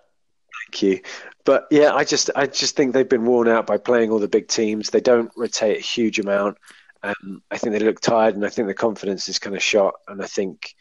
[0.66, 1.00] Thank you.
[1.44, 4.26] But yeah, I just I just think they've been worn out by playing all the
[4.26, 4.90] big teams.
[4.90, 6.58] They don't rotate a huge amount.
[7.04, 9.94] Um, I think they look tired, and I think the confidence is kind of shot.
[10.08, 10.74] And I think,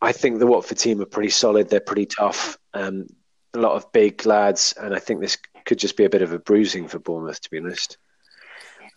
[0.00, 1.68] I think the Watford team are pretty solid.
[1.68, 2.58] They're pretty tough.
[2.74, 3.06] Um,
[3.54, 6.32] a lot of big lads, and I think this could just be a bit of
[6.32, 7.98] a bruising for Bournemouth, to be honest.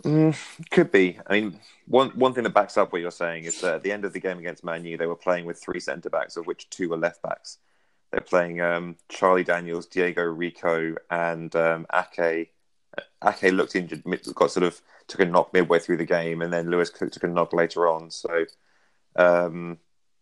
[0.03, 0.37] Mm,
[0.71, 1.19] could be.
[1.27, 3.91] I mean, one one thing that backs up what you're saying is that at the
[3.91, 6.45] end of the game against Man U, they were playing with three centre backs, of
[6.45, 7.57] which two were left backs.
[8.11, 12.51] They're playing um, Charlie Daniels, Diego Rico, and um, Ake.
[13.25, 14.03] Ake looked injured,
[14.35, 17.23] got sort of took a knock midway through the game, and then Lewis Cook took
[17.23, 18.09] a knock later on.
[18.09, 18.45] So,
[19.15, 19.77] um,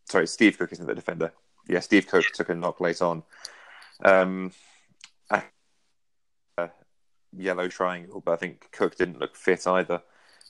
[0.10, 1.34] sorry, Steve Cook isn't the defender.
[1.67, 3.24] Yeah, Steve Cook took a knock late on.
[4.04, 4.52] Um,
[5.30, 5.42] uh,
[7.36, 10.02] yellow triangle, but I think Cook didn't look fit either.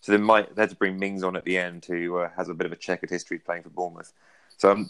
[0.02, 2.50] So they might they had to bring Mings on at the end, who uh, has
[2.50, 4.12] a bit of a checkered history playing for Bournemouth.
[4.58, 4.90] So um,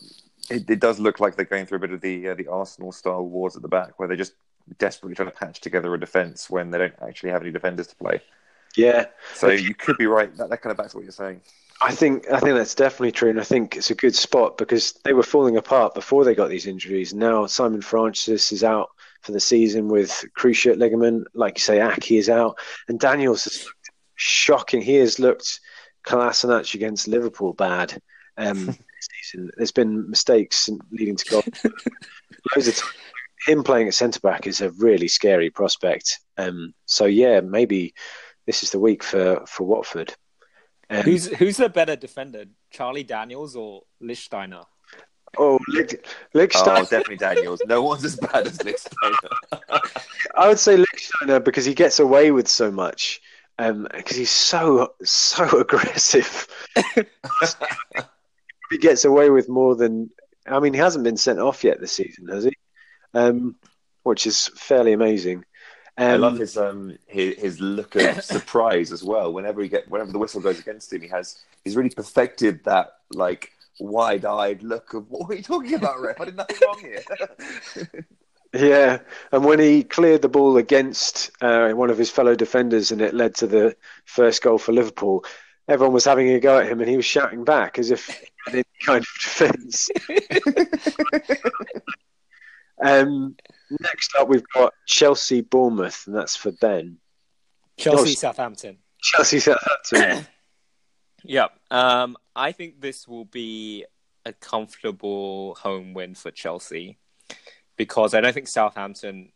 [0.50, 2.92] it, it, does look like they're going through a bit of the uh, the Arsenal
[2.92, 4.34] style wars at the back, where they're just
[4.80, 7.96] desperately trying to patch together a defence when they don't actually have any defenders to
[7.96, 8.22] play.
[8.76, 9.06] Yeah.
[9.36, 10.36] So you could be right.
[10.38, 11.42] That, that kind of backs what you're saying.
[11.84, 14.94] I think I think that's definitely true, and I think it's a good spot because
[15.04, 17.14] they were falling apart before they got these injuries.
[17.14, 18.90] Now Simon Francis is out
[19.22, 23.70] for the season with cruciate ligament, like you say, Ake is out, and Daniels is
[24.16, 24.82] shocking.
[24.82, 25.60] He has looked
[26.06, 28.02] Kolasinac against Liverpool bad
[28.38, 28.78] um,
[29.22, 29.52] season.
[29.58, 31.46] There's been mistakes leading to goals.
[32.56, 32.92] Loads of time.
[33.46, 36.22] Him playing at centre back is a really scary prospect.
[36.38, 37.94] Um, so yeah, maybe
[38.46, 40.16] this is the week for for Watford.
[40.90, 44.66] Um, who's who's the better defender, Charlie Daniels or Lichtsteiner?
[45.38, 45.60] Oh,
[46.36, 46.80] Lichtsteiner.
[46.80, 47.62] Oh, definitely Daniels.
[47.66, 49.30] No one's as bad as Lichtsteiner.
[50.36, 53.22] I would say Lichtsteiner because he gets away with so much.
[53.60, 56.48] Um, because he's so so aggressive.
[58.72, 60.10] he gets away with more than.
[60.46, 62.52] I mean, he hasn't been sent off yet this season, has he?
[63.14, 63.56] Um,
[64.04, 65.46] which is fairly amazing.
[65.98, 69.32] Um, I love his um his, his look of surprise as well.
[69.32, 72.98] Whenever he get whenever the whistle goes against him, he has he's really perfected that
[73.12, 76.20] like wide-eyed look of what are you talking about, ref?
[76.20, 78.06] I did nothing wrong here.
[78.54, 79.00] yeah,
[79.32, 83.14] and when he cleared the ball against uh, one of his fellow defenders, and it
[83.14, 83.76] led to the
[84.06, 85.26] first goal for Liverpool,
[85.68, 88.64] everyone was having a go at him, and he was shouting back as if any
[88.84, 89.90] kind of defence.
[92.84, 93.36] um,
[93.80, 96.98] Next up, we've got Chelsea Bournemouth, and that's for Ben.
[97.78, 98.78] Chelsea Southampton.
[99.02, 100.28] Chelsea Southampton.
[101.24, 103.86] yeah, um, I think this will be
[104.26, 106.98] a comfortable home win for Chelsea
[107.78, 109.32] because I don't think Southampton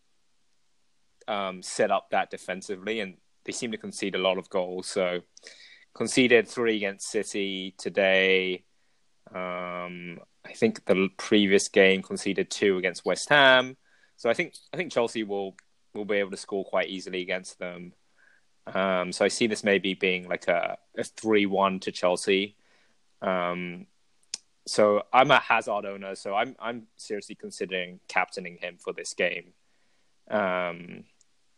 [1.27, 4.87] um, set up that defensively, and they seem to concede a lot of goals.
[4.87, 5.21] So,
[5.93, 8.63] conceded three against City today.
[9.33, 13.75] Um, I think the previous game conceded two against West Ham.
[14.17, 15.55] So I think I think Chelsea will
[15.93, 17.93] will be able to score quite easily against them.
[18.67, 20.77] Um, so I see this maybe being like a,
[21.15, 22.57] three one to Chelsea.
[23.21, 23.87] Um,
[24.65, 29.53] so I'm a Hazard owner, so I'm I'm seriously considering captaining him for this game.
[30.29, 31.05] Um,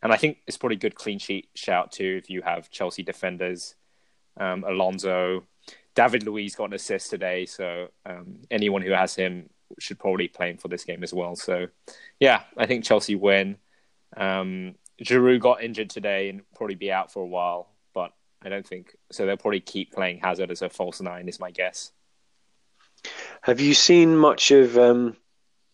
[0.01, 3.03] and I think it's probably a good clean sheet shout too if you have Chelsea
[3.03, 3.75] defenders.
[4.37, 5.43] Um, Alonso,
[5.95, 10.49] David Luiz got an assist today, so um, anyone who has him should probably play
[10.49, 11.35] him for this game as well.
[11.35, 11.67] So,
[12.19, 13.57] yeah, I think Chelsea win.
[14.17, 18.67] Um, Giroud got injured today and probably be out for a while, but I don't
[18.67, 19.25] think so.
[19.25, 21.91] They'll probably keep playing Hazard as a false nine, is my guess.
[23.41, 25.15] Have you seen much of um,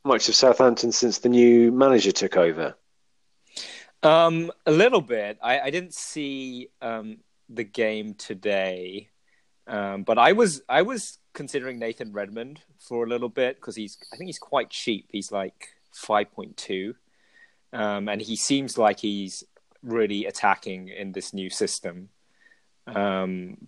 [0.03, 2.75] much of Southampton since the new manager took over?
[4.03, 5.39] Um, a little bit.
[5.41, 7.17] I, I didn't see um,
[7.49, 9.09] the game today,
[9.65, 13.97] um, but I was I was considering Nathan Redmond for a little bit because he's
[14.11, 15.07] I think he's quite cheap.
[15.11, 16.95] He's like five point two,
[17.71, 19.43] um, and he seems like he's
[19.83, 22.09] really attacking in this new system.
[22.87, 23.67] Um,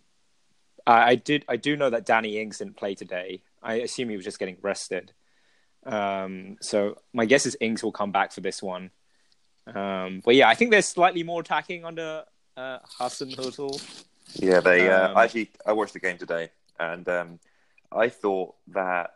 [0.85, 3.41] I, I, did I do know that Danny Ings didn't play today.
[3.61, 5.11] I assume he was just getting rested.
[5.85, 8.91] Um, so my guess is Ings will come back for this one.
[9.67, 12.23] Um, but yeah, I think they're slightly more attacking under
[12.55, 14.03] uh, Hasenhüttl.
[14.35, 14.89] Yeah, they.
[14.89, 16.49] Uh, um, actually, I watched the game today,
[16.79, 17.39] and um,
[17.91, 19.15] I thought that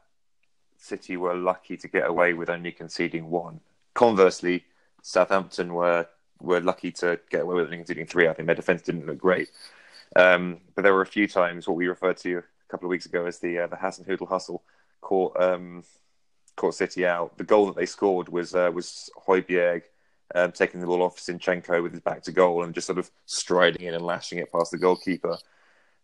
[0.77, 3.59] City were lucky to get away with only conceding one.
[3.93, 4.65] Conversely,
[5.01, 6.07] Southampton were
[6.39, 8.27] were lucky to get away with only conceding three.
[8.27, 9.49] I think their defence didn't look great,
[10.15, 13.05] um, but there were a few times what we referred to a couple of weeks
[13.05, 14.63] ago as the uh, the Hasenhüttl hustle
[15.01, 15.83] caught um,
[16.55, 17.37] caught City out.
[17.37, 19.83] The goal that they scored was uh, was Højbjerg
[20.33, 23.11] um, taking the ball off Zinchenko with his back to goal and just sort of
[23.25, 25.37] striding in and lashing it past the goalkeeper.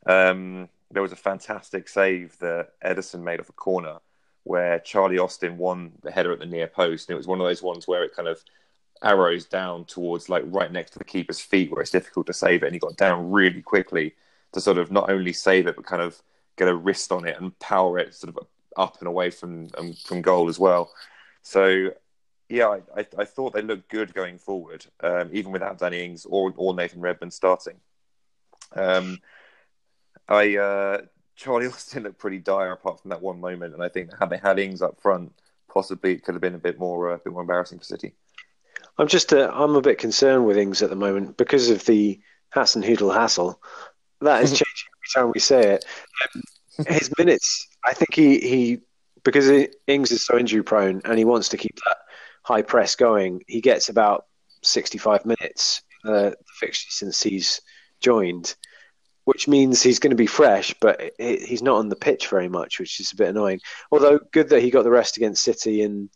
[0.05, 3.97] Um, there was a fantastic save that Ederson made off a corner
[4.43, 7.09] where Charlie Austin won the header at the near post.
[7.09, 8.41] And it was one of those ones where it kind of
[9.03, 12.63] arrows down towards like right next to the keeper's feet where it's difficult to save
[12.63, 12.67] it.
[12.67, 14.15] And he got down really quickly
[14.53, 16.21] to sort of not only save it, but kind of
[16.55, 18.47] get a wrist on it and power it sort of
[18.77, 20.91] up and away from um, from goal as well.
[21.41, 21.91] So
[22.49, 26.53] yeah, I, I, thought they looked good going forward, um, even without Danny Ings or,
[26.55, 27.75] or Nathan Redmond starting.
[28.73, 29.19] Um,
[30.29, 31.01] I uh,
[31.35, 34.37] Charlie Austin looked pretty dire apart from that one moment, and I think had they
[34.37, 35.33] had Ings up front,
[35.71, 38.13] possibly it could have been a bit more uh, a bit more embarrassing for City.
[38.97, 42.19] I'm just uh, I'm a bit concerned with Ings at the moment because of the
[42.55, 43.61] Hasenhüttl hassle.
[44.21, 45.85] That is changing every time we say it.
[46.23, 46.41] Um,
[46.87, 48.79] his minutes, I think he he
[49.23, 49.49] because
[49.87, 51.97] Ings is so injury prone and he wants to keep that
[52.43, 53.43] high press going.
[53.47, 54.25] He gets about
[54.63, 57.61] 65 minutes uh, the fixture since he's
[57.99, 58.55] joined
[59.27, 62.79] which means he's going to be fresh, but he's not on the pitch very much,
[62.79, 63.59] which is a bit annoying.
[63.91, 66.09] Although good that he got the rest against City, and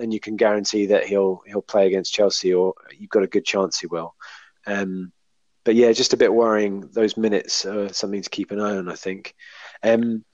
[0.00, 3.44] and you can guarantee that he'll he'll play against Chelsea, or you've got a good
[3.44, 4.16] chance he will.
[4.66, 5.12] Um,
[5.62, 6.80] but yeah, just a bit worrying.
[6.92, 8.88] Those minutes are something to keep an eye on.
[8.88, 9.36] I think.
[9.84, 10.24] Um,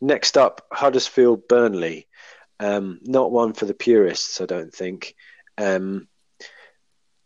[0.00, 2.08] next up, Huddersfield Burnley.
[2.58, 5.14] Um, not one for the purists, I don't think.
[5.56, 6.08] Um,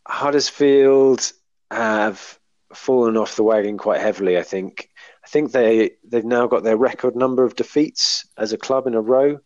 [0.06, 1.32] Huddersfield
[1.70, 2.38] have
[2.74, 4.38] fallen off the wagon quite heavily.
[4.38, 4.90] I think.
[5.24, 8.94] I think they they've now got their record number of defeats as a club in
[8.94, 9.38] a row.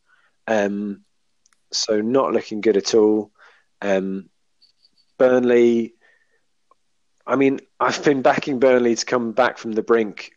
[0.47, 1.05] Um,
[1.73, 3.31] so not looking good at all.
[3.81, 4.29] Um,
[5.19, 5.95] Burnley.
[7.27, 10.33] I mean, I've been backing Burnley to come back from the brink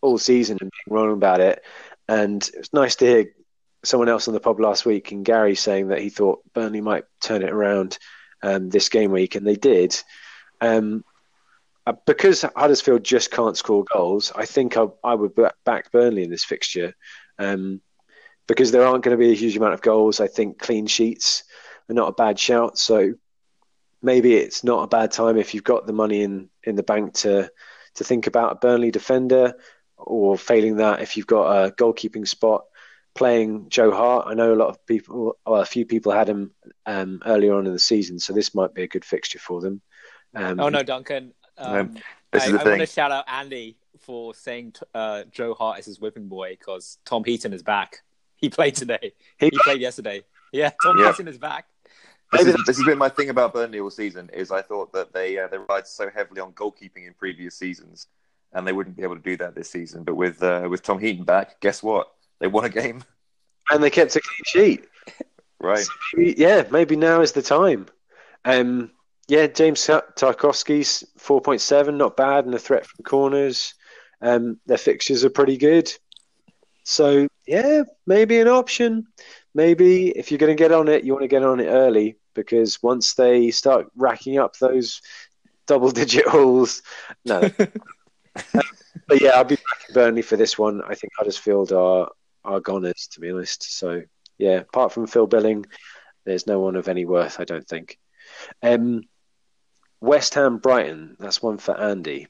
[0.00, 1.62] all season and being wrong about it.
[2.08, 3.26] And it's nice to hear
[3.84, 7.04] someone else on the pub last week and Gary saying that he thought Burnley might
[7.20, 7.98] turn it around
[8.42, 10.00] um, this game week, and they did.
[10.60, 11.04] Um,
[11.88, 15.32] uh, because Huddersfield just can't score goals, I think I, I would
[15.64, 16.94] back Burnley in this fixture.
[17.38, 17.80] Um,
[18.46, 21.44] because there aren't going to be a huge amount of goals, I think clean sheets
[21.88, 22.78] are not a bad shout.
[22.78, 23.14] So
[24.02, 27.14] maybe it's not a bad time if you've got the money in, in the bank
[27.14, 27.50] to
[27.94, 29.54] to think about a Burnley defender,
[29.96, 32.64] or failing that, if you've got a goalkeeping spot,
[33.14, 34.26] playing Joe Hart.
[34.28, 36.52] I know a lot of people, well, a few people had him
[36.86, 39.82] um, earlier on in the season, so this might be a good fixture for them.
[40.34, 41.32] Um, oh no, Duncan.
[41.58, 41.96] Um,
[42.32, 46.28] I, I want to shout out Andy for saying uh, Joe Hart is his whipping
[46.28, 48.02] boy because Tom Heaton is back.
[48.36, 49.12] He played today.
[49.38, 50.22] He, he played yesterday.
[50.52, 51.10] Yeah, Tom yeah.
[51.10, 51.66] Heaton is back.
[52.32, 54.30] This, is, this has been my thing about Burnley all season.
[54.32, 58.06] Is I thought that they uh, they relied so heavily on goalkeeping in previous seasons,
[58.52, 60.04] and they wouldn't be able to do that this season.
[60.04, 62.12] But with uh, with Tom Heaton back, guess what?
[62.38, 63.02] They won a game,
[63.70, 64.88] and they kept a clean sheet.
[65.58, 65.78] Right.
[65.78, 67.86] So maybe, yeah, maybe now is the time.
[68.44, 68.90] Um,
[69.28, 69.88] yeah, James
[71.42, 73.74] point seven, not bad, and a threat from corners.
[74.20, 75.92] Um, their fixtures are pretty good.
[76.84, 79.06] So yeah, maybe an option.
[79.54, 82.16] Maybe if you're going to get on it, you want to get on it early
[82.34, 85.02] because once they start racking up those
[85.66, 86.82] double digit hauls,
[87.26, 87.40] no.
[87.52, 90.80] but yeah, I'll be backing Burnley for this one.
[90.82, 92.10] I think Huddersfield are
[92.44, 93.78] are goners, to be honest.
[93.78, 94.02] So
[94.38, 95.66] yeah, apart from Phil Billing,
[96.24, 97.98] there's no one of any worth, I don't think.
[98.62, 99.02] Um,
[100.00, 102.28] West Ham Brighton, that's one for Andy.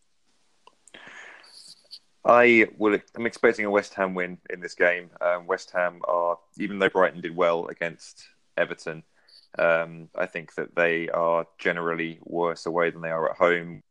[2.25, 2.99] I will.
[3.15, 5.11] I'm expecting a West Ham win in this game.
[5.21, 9.03] Um, West Ham are, even though Brighton did well against Everton,
[9.59, 13.83] um, I think that they are generally worse away than they are at home.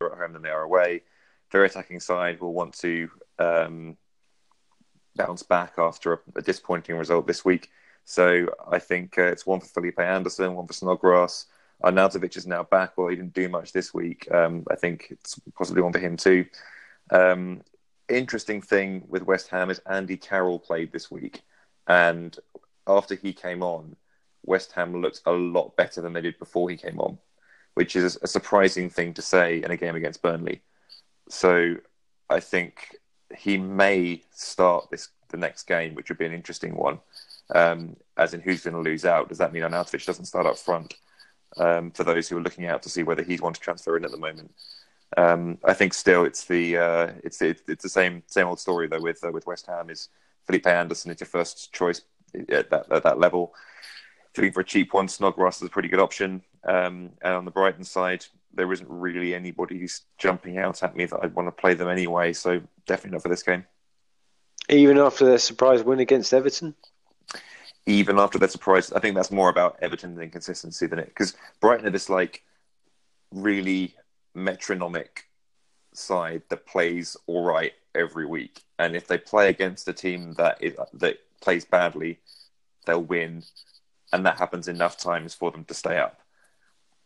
[0.00, 1.02] At home than they are away.
[1.50, 3.96] Their attacking side will want to um,
[5.16, 7.70] bounce back after a, a, disappointing result this week.
[8.04, 11.46] So I think uh, it's one for Felipe Anderson, one for Snodgrass.
[11.84, 14.30] Arnautovic is now back, well, he didn't do much this week.
[14.32, 16.46] Um, I think it's possibly one for him too.
[17.10, 17.62] Um,
[18.08, 21.42] interesting thing with West Ham is Andy Carroll played this week,
[21.86, 22.36] and
[22.86, 23.96] after he came on,
[24.44, 27.18] West Ham looked a lot better than they did before he came on,
[27.74, 30.62] which is a surprising thing to say in a game against Burnley.
[31.28, 31.76] So
[32.30, 32.96] I think
[33.36, 36.98] he may start this the next game, which would be an interesting one.
[37.54, 39.28] Um, as in, who's going to lose out?
[39.28, 40.94] Does that mean Arnautovic doesn't start up front?
[41.56, 44.04] Um, for those who are looking out to see whether he'd want to transfer in
[44.04, 44.52] at the moment,
[45.16, 49.00] um, I think still it's the uh, it's it's the same same old story though
[49.00, 50.08] with uh, with West Ham is
[50.46, 52.02] Felipe Anderson is your first choice
[52.50, 53.54] at that at that level.
[54.36, 56.42] Looking for a cheap one, Snodgrass is a pretty good option.
[56.64, 61.06] Um, and on the Brighton side, there isn't really anybody who's jumping out at me
[61.06, 62.32] that I'd want to play them anyway.
[62.32, 63.64] So definitely not for this game.
[64.68, 66.74] Even after their surprise win against Everton?
[67.88, 71.06] Even after their surprise, I think that's more about Everton than consistency than it.
[71.06, 72.42] Because Brighton are this like
[73.32, 73.94] really
[74.34, 75.24] metronomic
[75.94, 80.62] side that plays all right every week, and if they play against a team that
[80.62, 82.18] is, that plays badly,
[82.84, 83.42] they'll win,
[84.12, 86.20] and that happens enough times for them to stay up.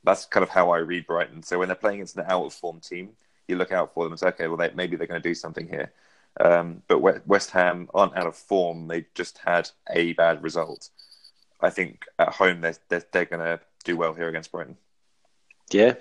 [0.03, 1.45] That's kind of how I read Brighton.
[1.45, 3.11] So when they're playing against an out of form team,
[3.47, 5.35] you look out for them and say, okay, well, they, maybe they're going to do
[5.35, 5.93] something here.
[6.41, 8.89] Um, but West Ham aren't out of form.
[8.89, 10.89] They just had a bad result.
[11.61, 14.77] I think at home they're, they're, they're going to do well here against Brighton.
[15.71, 15.95] Yeah.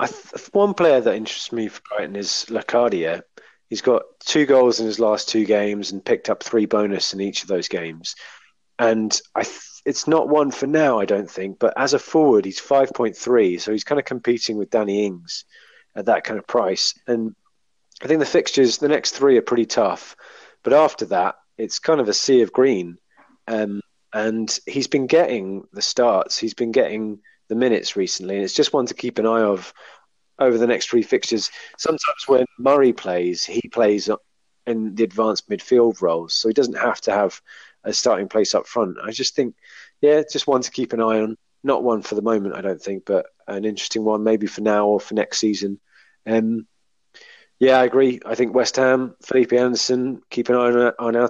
[0.00, 3.22] Th- one player that interests me for Brighton is Locadia.
[3.68, 7.20] He's got two goals in his last two games and picked up three bonus in
[7.20, 8.14] each of those games.
[8.78, 11.58] And I th- it's not one for now, I don't think.
[11.58, 13.60] But as a forward, he's 5.3.
[13.60, 15.44] So he's kind of competing with Danny Ings
[15.96, 16.94] at that kind of price.
[17.06, 17.34] And
[18.02, 20.16] I think the fixtures, the next three are pretty tough,
[20.62, 22.98] but after that, it's kind of a sea of green.
[23.46, 23.80] Um,
[24.12, 28.72] and he's been getting the starts, he's been getting the minutes recently, and it's just
[28.72, 29.72] one to keep an eye of
[30.38, 31.50] over the next three fixtures.
[31.78, 34.10] Sometimes when Murray plays, he plays
[34.66, 37.40] in the advanced midfield roles, so he doesn't have to have
[37.84, 38.96] a starting place up front.
[39.02, 39.54] I just think,
[40.00, 41.36] yeah, just one to keep an eye on.
[41.64, 44.86] Not one for the moment, I don't think, but an interesting one maybe for now
[44.86, 45.78] or for next season.
[46.26, 46.66] Um,
[47.58, 48.20] yeah, I agree.
[48.24, 51.28] I think West Ham, Felipe Anderson, keep an eye on, on.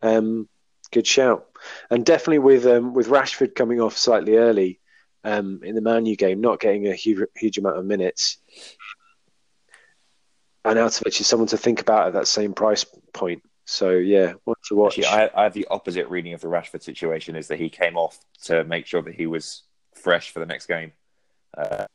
[0.00, 0.48] Um,
[0.92, 1.46] good shout,
[1.90, 4.80] and definitely with um, with Rashford coming off slightly early
[5.24, 8.38] um, in the Man U game, not getting a huge, huge amount of minutes.
[10.64, 13.42] and Arnautovic is someone to think about at that same price point.
[13.64, 14.32] So yeah,
[14.68, 14.98] to watch.
[14.98, 17.96] Actually, I, I have the opposite reading of the Rashford situation: is that he came
[17.96, 19.62] off to make sure that he was
[19.94, 20.92] fresh for the next game.
[21.56, 21.86] Uh,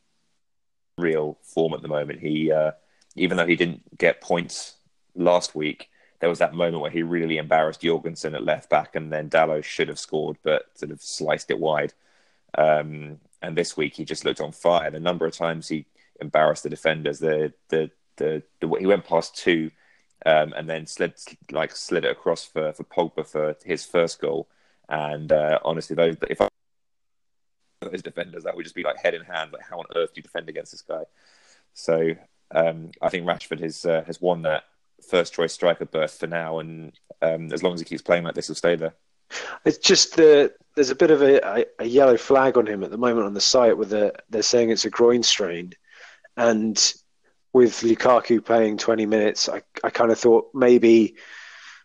[0.98, 2.20] real form at the moment.
[2.20, 2.72] He, uh,
[3.16, 4.76] even though he didn't get points
[5.16, 5.90] last week,
[6.20, 9.64] there was that moment where he really embarrassed Jorgensen at left back, and then Dalot
[9.64, 11.94] should have scored, but sort of sliced it wide.
[12.58, 14.90] Um, and this week he just looked on fire.
[14.90, 15.86] The number of times he
[16.22, 19.72] embarrassed the defenders, the the the, the he went past two,
[20.26, 21.16] um, and then slid
[21.52, 24.48] like slid it across for for Pogba for his first goal.
[24.88, 26.48] And uh, honestly, those if I
[27.82, 29.52] those defenders, that would just be like head in hand.
[29.52, 31.04] Like, how on earth do you defend against this guy?
[31.74, 32.16] So
[32.54, 34.64] um, I think Rashford has uh, has won that
[35.10, 38.36] first choice striker berth for now, and um, as long as he keeps playing like
[38.36, 38.94] this, he'll stay there.
[39.66, 42.98] It's just the there's a bit of a, a, yellow flag on him at the
[42.98, 45.74] moment on the site with the they're saying it's a groin strain,
[46.38, 46.94] and
[47.54, 51.16] with Lukaku playing 20 minutes, I I kind of thought maybe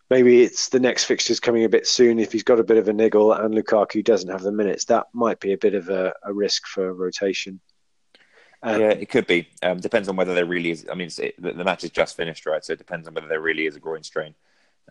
[0.09, 2.19] maybe it's the next fixture's coming a bit soon.
[2.19, 5.07] If he's got a bit of a niggle and Lukaku doesn't have the minutes, that
[5.13, 7.59] might be a bit of a, a risk for rotation.
[8.61, 9.47] Um, yeah, it could be.
[9.63, 10.85] Um, depends on whether there really is.
[10.91, 12.63] I mean, it, the, the, match is just finished, right?
[12.63, 14.35] So it depends on whether there really is a groin strain.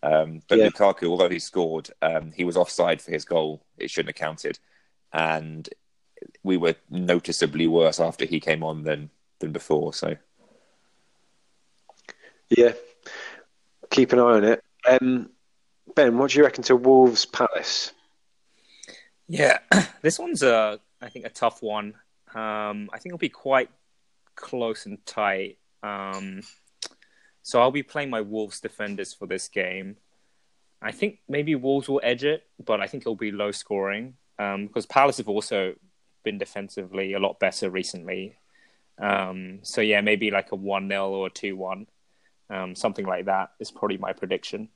[0.02, 0.68] Um, but yeah.
[0.68, 3.62] Lukaku, although he scored, um, he was offside for his goal.
[3.76, 4.58] It shouldn't have counted,
[5.12, 5.68] and
[6.42, 9.10] we were noticeably worse after he came on than
[9.40, 9.92] than before.
[9.92, 10.16] So,
[12.48, 12.72] yeah,
[13.90, 14.64] keep an eye on it.
[14.88, 15.30] Um,
[15.94, 17.92] ben, what do you reckon to Wolves Palace?
[19.28, 19.58] Yeah,
[20.02, 21.94] this one's a I think a tough one.
[22.34, 23.70] Um, I think it'll be quite
[24.34, 25.58] close and tight.
[25.82, 26.42] Um,
[27.42, 29.96] so I'll be playing my Wolves defenders for this game.
[30.80, 34.66] I think maybe Wolves will edge it, but I think it'll be low scoring um,
[34.66, 35.74] because Palace have also
[36.22, 38.36] been defensively a lot better recently.
[38.98, 41.86] Um, so yeah, maybe like a one 0 or two one,
[42.50, 44.68] um, something like that is probably my prediction.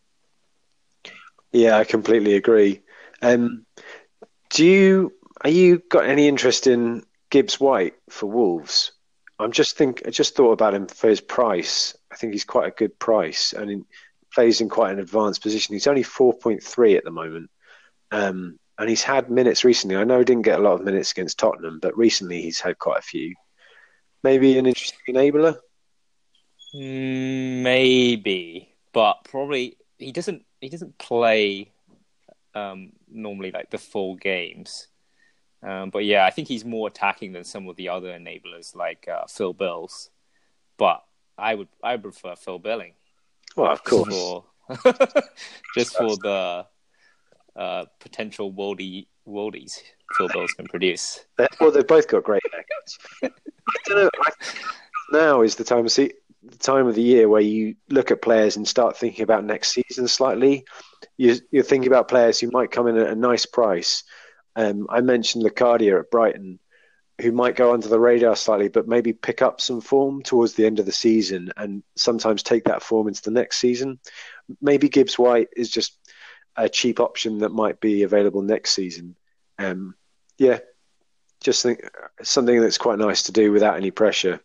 [1.52, 2.82] Yeah, I completely agree.
[3.20, 3.66] Um,
[4.50, 8.92] do you are you got any interest in Gibbs White for Wolves?
[9.38, 11.96] I'm just think I just thought about him for his price.
[12.12, 13.82] I think he's quite a good price and he
[14.34, 15.74] plays in quite an advanced position.
[15.74, 17.50] He's only 4.3 at the moment.
[18.10, 19.96] Um, and he's had minutes recently.
[19.96, 22.78] I know he didn't get a lot of minutes against Tottenham, but recently he's had
[22.78, 23.34] quite a few.
[24.22, 25.56] Maybe an interesting enabler.
[26.74, 30.44] Mm, maybe, but probably he doesn't.
[30.60, 31.72] He doesn't play
[32.54, 34.88] um, normally like the full games.
[35.62, 39.08] Um, but yeah, I think he's more attacking than some of the other enablers like
[39.08, 40.10] uh, Phil Bills.
[40.76, 41.02] But
[41.38, 42.94] I would I prefer Phil Billing.
[43.56, 44.08] Well, of course.
[44.08, 44.44] For,
[45.76, 46.66] just for the
[47.54, 49.78] uh, potential worldy worldies
[50.16, 51.24] Phil Bills can produce.
[51.60, 53.30] Well, they've both got great haircuts.
[53.30, 54.10] I don't know.
[54.26, 54.32] I,
[55.12, 58.22] now is the time to see the time of the year where you look at
[58.22, 60.64] players and start thinking about next season slightly.
[61.16, 64.02] You, you're thinking about players who might come in at a nice price
[64.56, 66.58] um, I mentioned Locadia at Brighton,
[67.20, 70.66] who might go under the radar slightly, but maybe pick up some form towards the
[70.66, 73.98] end of the season and sometimes take that form into the next season.
[74.60, 75.98] Maybe Gibbs White is just
[76.56, 79.16] a cheap option that might be available next season.
[79.58, 79.94] Um,
[80.38, 80.58] yeah,
[81.40, 81.80] just think
[82.22, 84.40] something that's quite nice to do without any pressure.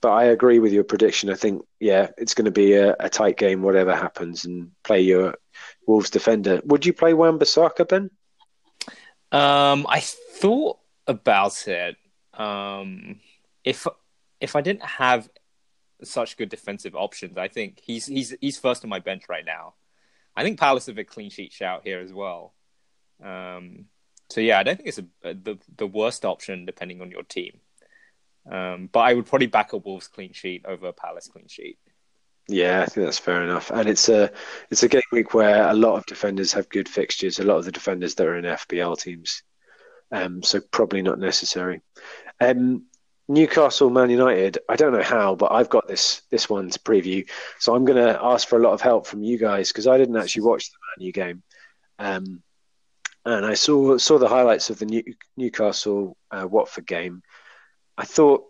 [0.00, 1.28] But I agree with your prediction.
[1.28, 5.00] I think, yeah, it's going to be a, a tight game, whatever happens, and play
[5.02, 5.34] your
[5.86, 6.60] Wolves defender.
[6.64, 8.10] Would you play Wan-Bissaka, Ben?
[9.32, 11.96] Um, I thought about it.
[12.34, 13.20] Um,
[13.64, 13.86] if
[14.40, 15.28] if I didn't have
[16.02, 19.74] such good defensive options, I think he's he's he's first on my bench right now.
[20.36, 22.54] I think Palace have a clean sheet shout here as well.
[23.22, 23.86] Um,
[24.30, 27.60] so yeah, I don't think it's a, the the worst option depending on your team.
[28.50, 31.78] Um, but I would probably back a Wolves clean sheet over a Palace clean sheet.
[32.50, 33.70] Yeah, I think that's fair enough.
[33.70, 34.30] And it's a
[34.70, 37.38] it's a game week where a lot of defenders have good fixtures.
[37.38, 39.42] A lot of the defenders that are in FPL teams,
[40.10, 41.80] um, so probably not necessary.
[42.40, 42.86] Um,
[43.28, 44.58] Newcastle, Man United.
[44.68, 47.28] I don't know how, but I've got this this one to preview.
[47.60, 49.96] So I'm going to ask for a lot of help from you guys because I
[49.96, 51.42] didn't actually watch the Man U game,
[52.00, 52.42] um,
[53.24, 55.04] and I saw saw the highlights of the New,
[55.36, 57.22] Newcastle uh, Watford game.
[57.96, 58.44] I thought,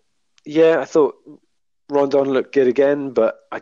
[0.47, 1.17] yeah, I thought
[1.91, 3.61] Rondon looked good again, but I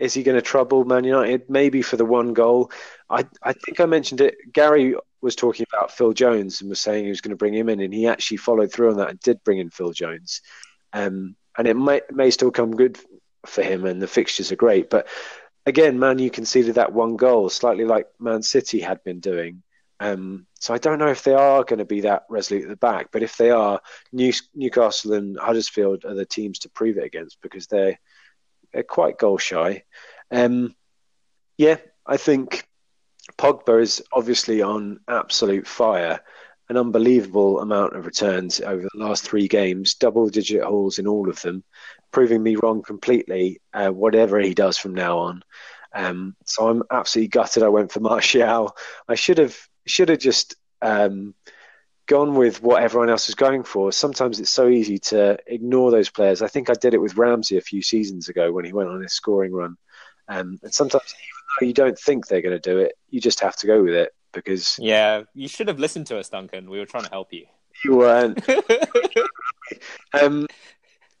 [0.00, 1.48] is he going to trouble Man United?
[1.50, 2.72] Maybe for the one goal.
[3.08, 4.36] I, I think I mentioned it.
[4.52, 7.68] Gary was talking about Phil Jones and was saying he was going to bring him
[7.68, 10.40] in, and he actually followed through on that and did bring in Phil Jones.
[10.94, 12.98] Um, and it may, may still come good
[13.44, 14.88] for him, and the fixtures are great.
[14.88, 15.06] But
[15.66, 19.62] again, Man U conceded that one goal, slightly like Man City had been doing.
[20.00, 22.76] Um, so I don't know if they are going to be that resolute at the
[22.76, 23.82] back, but if they are,
[24.12, 27.98] New, Newcastle and Huddersfield are the teams to prove it against because they're
[28.72, 29.84] they're quite goal shy.
[30.30, 30.74] Um,
[31.58, 32.66] yeah, I think
[33.36, 36.20] Pogba is obviously on absolute fire.
[36.68, 41.28] An unbelievable amount of returns over the last three games, double digit hauls in all
[41.28, 41.64] of them,
[42.12, 45.42] proving me wrong completely, uh, whatever he does from now on.
[45.92, 48.76] Um, so I'm absolutely gutted I went for Martial.
[49.08, 51.34] I should have should have just um,
[52.10, 53.92] gone with what everyone else was going for.
[53.92, 56.42] Sometimes it's so easy to ignore those players.
[56.42, 59.00] I think I did it with Ramsey a few seasons ago when he went on
[59.00, 59.76] his scoring run.
[60.26, 63.38] Um, and sometimes, even though you don't think they're going to do it, you just
[63.38, 64.76] have to go with it because.
[64.80, 66.68] Yeah, you should have listened to us, Duncan.
[66.68, 67.46] We were trying to help you.
[67.82, 68.46] You weren't.
[70.12, 70.46] um,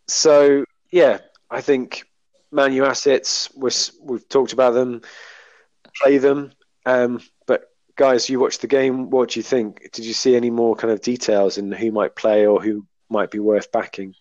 [0.06, 1.20] so, yeah,
[1.50, 2.04] I think
[2.50, 5.00] Manu assets, we've talked about them,
[6.02, 6.52] play them.
[6.84, 7.20] Um,
[7.96, 9.10] guys, you watched the game.
[9.10, 9.92] What do you think?
[9.92, 13.30] Did you see any more kind of details in who might play or who might
[13.30, 14.14] be worth backing?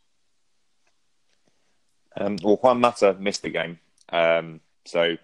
[2.18, 3.80] Um, well, Juan Mata missed the game.
[4.10, 5.18] Um, so,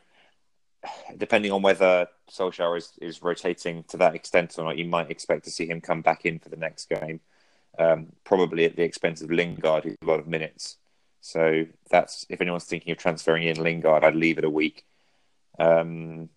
[1.18, 5.46] depending on whether Solskjaer is, is rotating to that extent or not, you might expect
[5.46, 7.20] to see him come back in for the next game,
[7.80, 10.78] um, probably at the expense of Lingard, who's a lot of minutes.
[11.22, 14.86] So that's if anyone's thinking of transferring in Lingard, I'd leave it a week.
[15.58, 16.30] Um,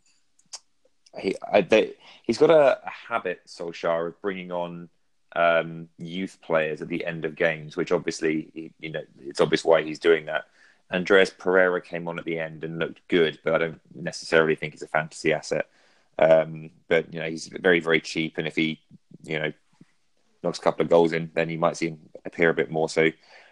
[1.16, 4.88] he I, they, he's got a, a, habit, Solskjaer, of bringing on
[5.34, 9.82] um, youth players at the end of games, which obviously you know it's obvious why
[9.82, 10.46] he's doing that.
[10.90, 14.72] Andreas Pereira came on at the end and looked good, but I don't necessarily think
[14.72, 15.68] he's a fantasy asset.
[16.18, 18.80] Um, but you know, he's very, very cheap, and if he,
[19.22, 19.52] you know,
[20.42, 22.88] knocks a couple of goals in, then you might see him appear a bit more.
[22.88, 23.10] So,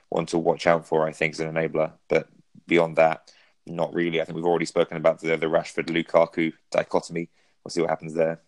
[0.09, 1.93] one to watch out for, I think, is an enabler.
[2.09, 2.29] But
[2.67, 3.31] beyond that,
[3.67, 4.21] not really.
[4.21, 7.29] I think we've already spoken about the, the Rashford Lukaku dichotomy.
[7.67, 8.39] We'll see what happens there.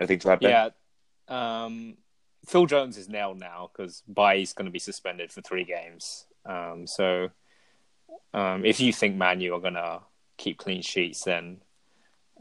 [0.00, 0.40] Anything to add?
[0.40, 0.50] Ben?
[0.50, 0.70] Yeah.
[1.28, 1.98] Um,
[2.48, 6.26] Phil Jones is nailed now because Bailly's going to be suspended for three games.
[6.44, 7.28] Um, so
[8.34, 10.00] um, if you think Manu are going to
[10.36, 11.58] keep clean sheets, then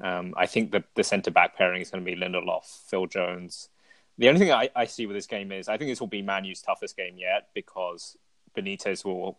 [0.02, 3.70] um, I think the, the centre back pairing is going to be Lindelof, Phil Jones.
[4.18, 6.24] The only thing I, I see with this game is I think this will be
[6.24, 8.18] Manu's toughest game yet because
[8.58, 9.38] Benitez will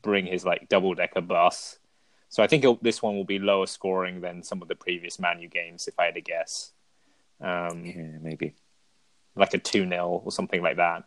[0.00, 1.78] bring his like double decker bus.
[2.34, 5.46] So I think this one will be lower scoring than some of the previous Manu
[5.46, 6.72] games, if I had to guess.
[7.40, 8.54] Um, yeah, maybe
[9.36, 11.04] like a two 0 or something like that.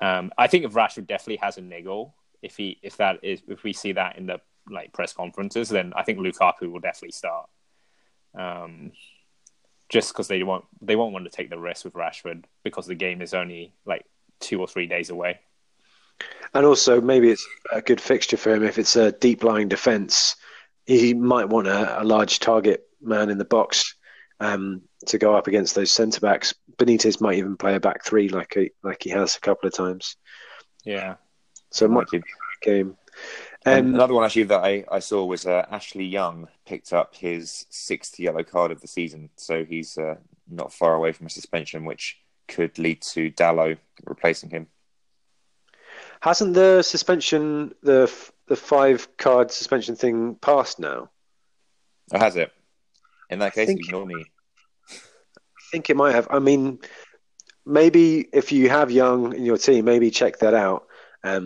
[0.00, 3.62] Um, I think if Rashford definitely has a niggle, if he if that is if
[3.62, 7.48] we see that in the like press conferences, then I think Lukaku will definitely start.
[8.36, 8.90] Um,
[9.88, 12.96] just because they won't they won't want to take the risk with Rashford because the
[12.96, 14.04] game is only like
[14.40, 15.38] two or three days away.
[16.54, 20.34] And also, maybe it's a good fixture for him if it's a deep lying defence.
[20.86, 23.96] He might want a, a, large target man in the box
[24.38, 26.54] um, to go up against those centre backs.
[26.76, 29.74] Benitez might even play a back three like he, like he has a couple of
[29.74, 30.16] times.
[30.84, 31.16] Yeah,
[31.70, 32.22] so it might be a
[32.64, 32.96] game.
[33.64, 37.66] Um, another one actually that I, I saw was uh, Ashley Young picked up his
[37.68, 40.16] sixth yellow card of the season, so he's uh,
[40.48, 42.16] not far away from a suspension, which
[42.46, 44.68] could lead to Dalot replacing him.
[46.20, 48.12] Hasn't the suspension, the
[48.48, 51.10] the five card suspension thing, passed now?
[52.12, 52.52] Or has it?
[53.28, 54.24] In that case, ignore me.
[54.88, 56.28] I think it might have.
[56.30, 56.78] I mean,
[57.64, 60.86] maybe if you have Young in your team, maybe check that out
[61.22, 61.38] because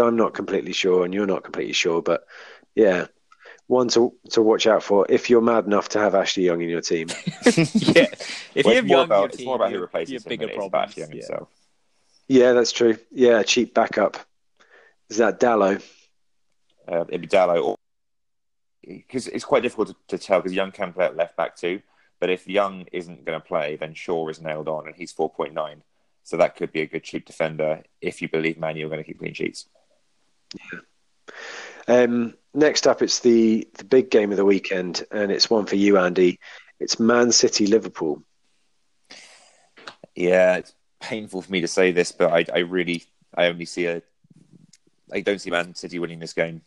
[0.00, 2.02] um, I'm not completely sure and you're not completely sure.
[2.02, 2.26] But
[2.74, 3.06] yeah,
[3.68, 6.68] one to to watch out for if you're mad enough to have Ashley Young in
[6.68, 7.08] your team.
[7.44, 8.06] yeah,
[8.54, 10.28] if well, you have Young about, team, it's more about who replaces him.
[10.28, 10.90] Bigger problem.
[10.96, 11.14] Young yeah.
[11.14, 11.48] himself.
[12.28, 12.98] Yeah, that's true.
[13.10, 14.18] Yeah, cheap backup.
[15.12, 15.84] Is that Dalot?
[16.88, 17.76] Uh, it'd be Dalot,
[18.82, 21.82] because it's quite difficult to, to tell because Young can play at left back too.
[22.18, 25.28] But if Young isn't going to play, then Shaw is nailed on, and he's four
[25.28, 25.82] point nine.
[26.22, 29.04] So that could be a good cheap defender if you believe Man U are going
[29.04, 29.68] to keep clean sheets.
[30.72, 30.80] Yeah.
[31.88, 35.76] Um, next up, it's the the big game of the weekend, and it's one for
[35.76, 36.40] you, Andy.
[36.80, 38.22] It's Man City Liverpool.
[40.14, 43.04] Yeah, it's painful for me to say this, but I, I really,
[43.36, 44.00] I only see a,
[45.12, 46.62] I don't see Man City winning this game.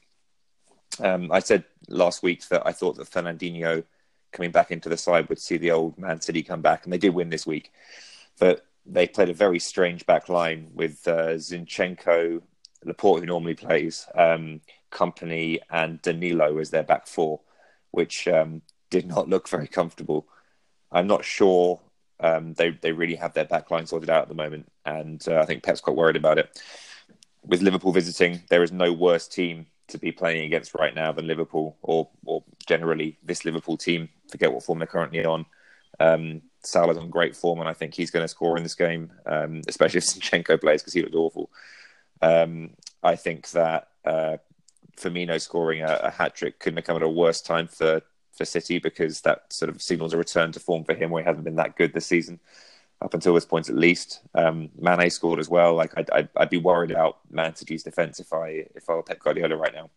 [0.99, 3.83] Um, I said last week that I thought that Fernandinho
[4.31, 6.97] coming back into the side would see the old Man City come back, and they
[6.97, 7.71] did win this week.
[8.39, 12.41] But they played a very strange back line with uh, Zinchenko,
[12.83, 17.41] Laporte, who normally plays, um, Kompany, and Danilo as their back four,
[17.91, 20.27] which um, did not look very comfortable.
[20.91, 21.81] I'm not sure
[22.19, 25.39] um, they they really have their back line sorted out at the moment, and uh,
[25.39, 26.61] I think Pep's quite worried about it.
[27.47, 31.27] With Liverpool visiting, there is no worse team to be playing against right now than
[31.27, 34.09] Liverpool, or or generally this Liverpool team.
[34.29, 35.45] Forget what form they're currently on.
[35.99, 39.11] Um, Salah's on great form, and I think he's going to score in this game,
[39.25, 41.49] um, especially if Zinchenko plays because he looked awful.
[42.21, 42.71] Um,
[43.03, 44.37] I think that uh,
[44.97, 48.01] Firmino scoring a, a hat trick couldn't have come at a worse time for
[48.33, 51.27] for City because that sort of signals a return to form for him where he
[51.27, 52.39] hasn't been that good this season
[53.06, 54.22] up until this point at least.
[54.34, 55.76] Um, Mane scored as well.
[55.76, 59.03] Like I'd, I'd, I'd, be worried about Man City's defense if I if I were
[59.03, 59.91] Pep Guardiola right now.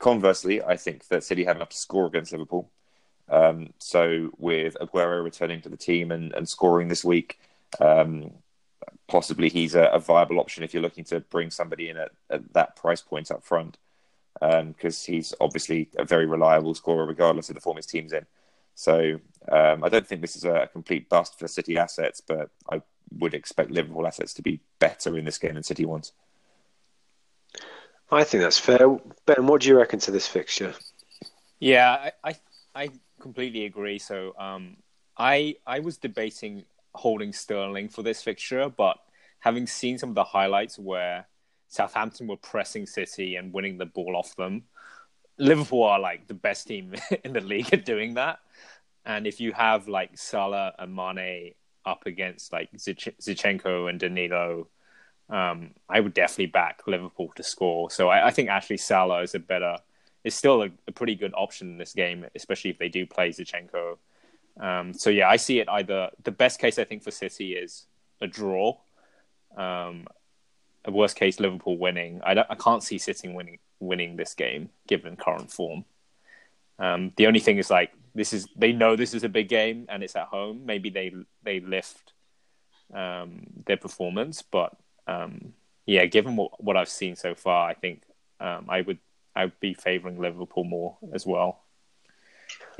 [0.00, 2.68] Conversely, I think that City have enough to score against Liverpool.
[3.28, 7.38] Um, so with Aguero returning to the team and, and scoring this week,
[7.78, 8.32] um,
[9.06, 12.52] possibly he's a, a, viable option if you're looking to bring somebody in at, at
[12.54, 13.78] that price point up front
[14.40, 18.26] because um, he's obviously a very reliable scorer regardless of the form his team's in.
[18.80, 19.20] So
[19.52, 22.80] um, I don't think this is a complete bust for City assets, but I
[23.18, 26.12] would expect Liverpool assets to be better in this game than City ones.
[28.10, 28.98] I think that's fair.
[29.26, 30.72] Ben, what do you reckon to this fixture?
[31.58, 32.34] Yeah, I I,
[32.74, 32.88] I
[33.20, 33.98] completely agree.
[33.98, 34.78] So um,
[35.14, 36.64] I I was debating
[36.94, 38.96] holding Sterling for this fixture, but
[39.40, 41.26] having seen some of the highlights where
[41.68, 44.62] Southampton were pressing City and winning the ball off them,
[45.36, 48.38] Liverpool are like the best team in the league at doing that.
[49.04, 54.68] And if you have like Salah and Mane up against like Zinchenko and Danilo,
[55.28, 57.90] um, I would definitely back Liverpool to score.
[57.90, 59.76] So I, I think actually Salah is a better,
[60.24, 63.30] is still a, a, pretty good option in this game, especially if they do play
[63.30, 63.96] Zinchenko.
[64.58, 66.10] Um, so yeah, I see it either.
[66.24, 67.86] The best case I think for City is
[68.20, 68.76] a draw.
[69.56, 70.06] Um,
[70.84, 72.20] a worst case Liverpool winning.
[72.24, 75.84] I, I can't see City winning winning this game given current form.
[76.78, 79.86] Um, the only thing is like this is they know this is a big game
[79.88, 80.62] and it's at home.
[80.66, 82.12] Maybe they they lift
[82.92, 85.54] um, their performance, but um,
[85.86, 88.02] yeah, given what, what I've seen so far, I think
[88.40, 88.98] um, I would
[89.34, 91.62] I would be favouring Liverpool more as well.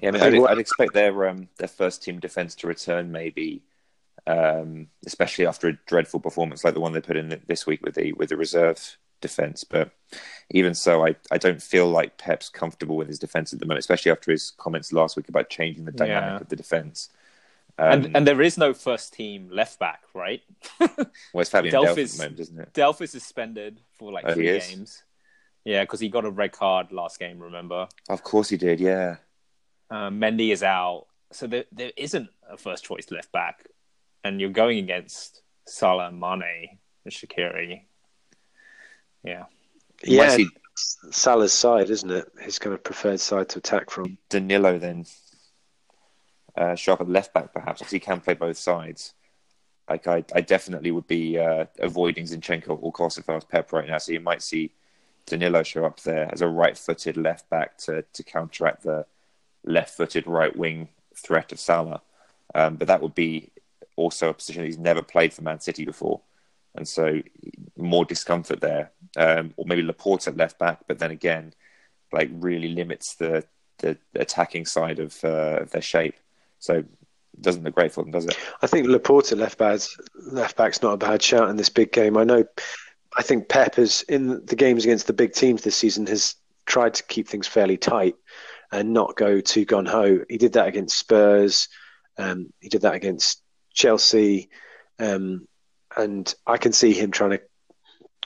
[0.03, 3.63] Yeah, I mean, I'd, I'd expect their um, their first team defence to return maybe,
[4.27, 7.95] um, especially after a dreadful performance like the one they put in this week with
[7.95, 9.65] the with the reserve defence.
[9.65, 9.91] But
[10.51, 13.81] even so, I, I don't feel like Pep's comfortable with his defence at the moment,
[13.81, 16.41] especially after his comments last week about changing the dynamic yeah.
[16.41, 17.11] of the defence.
[17.79, 20.43] Um, and, and there is no first team left back, right?
[20.81, 21.07] well,
[21.37, 22.73] it's Fabian Delph, Delph at the moment, isn't it?
[22.75, 25.03] Delph is suspended for like oh, three games.
[25.65, 27.39] Yeah, because he got a red card last game.
[27.39, 27.89] Remember?
[28.09, 28.81] Of course he did.
[28.81, 29.17] Yeah.
[29.91, 33.67] Um, Mendy is out, so there there isn't a first choice left back,
[34.25, 37.83] and you're going against Salah, Mane, and Shaqiri.
[39.23, 39.45] Yeah.
[40.03, 40.31] Yeah.
[40.31, 40.49] See...
[41.11, 42.27] Salah's side, isn't it?
[42.41, 44.17] His kind of preferred side to attack from.
[44.31, 45.05] Danilo then
[46.57, 49.13] uh, sharp at left back, perhaps, because he can play both sides.
[49.91, 53.73] Like I, I definitely would be uh, avoiding Zinchenko or course if I was Pep
[53.73, 53.99] right now.
[53.99, 54.71] So you might see
[55.27, 59.05] Danilo show up there as a right-footed left back to to counteract the
[59.65, 62.01] left-footed right wing threat of Salah.
[62.55, 63.51] Um, but that would be
[63.97, 66.21] also a position he's never played for Man City before
[66.75, 67.21] and so
[67.77, 68.93] more discomfort there.
[69.17, 71.53] Um, or maybe Laporte at left back, but then again,
[72.13, 73.45] like really limits the
[73.79, 76.15] the attacking side of, uh, their shape.
[76.59, 76.85] So
[77.41, 78.37] doesn't look great for them, does it?
[78.61, 79.81] I think Laporte at left back
[80.15, 82.17] left back's not a bad shout in this big game.
[82.17, 82.45] I know.
[83.17, 86.95] I think Pep has in the games against the big teams this season has tried
[86.95, 88.15] to keep things fairly tight
[88.71, 90.21] and not go too gun ho.
[90.29, 91.69] He did that against Spurs.
[92.19, 93.43] Um, he did that against
[93.73, 94.51] Chelsea.
[94.99, 95.49] Um,
[95.97, 97.41] and I can see him trying to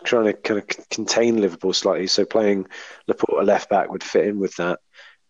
[0.04, 2.06] trying to kind of contain Liverpool slightly.
[2.06, 2.66] So playing
[3.06, 4.80] Laporte left back would fit in with that.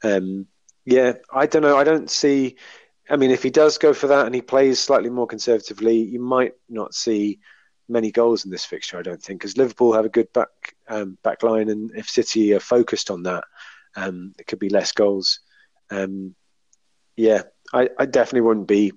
[0.02, 0.46] Um,
[0.84, 1.76] yeah, I don't know.
[1.76, 2.56] I don't see.
[3.08, 6.20] I mean, if he does go for that and he plays slightly more conservatively, you
[6.20, 7.38] might not see
[7.88, 8.98] many goals in this fixture.
[8.98, 10.48] I don't think because Liverpool have a good back
[10.88, 13.44] um, back line, and if City are focused on that,
[13.96, 15.40] um, it could be less goals.
[15.90, 16.34] Um,
[17.16, 18.92] yeah, I, I definitely wouldn't be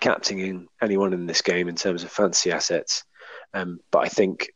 [0.00, 3.04] captaining anyone in this game in terms of fancy assets.
[3.54, 4.50] Um, but I think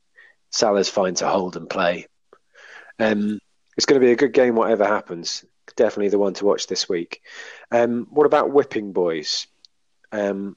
[0.51, 2.07] Salah's fine to hold and play.
[2.99, 3.39] Um,
[3.77, 5.45] it's going to be a good game, whatever happens.
[5.77, 7.21] Definitely the one to watch this week.
[7.71, 9.47] Um, what about whipping boys?
[10.13, 10.57] Um,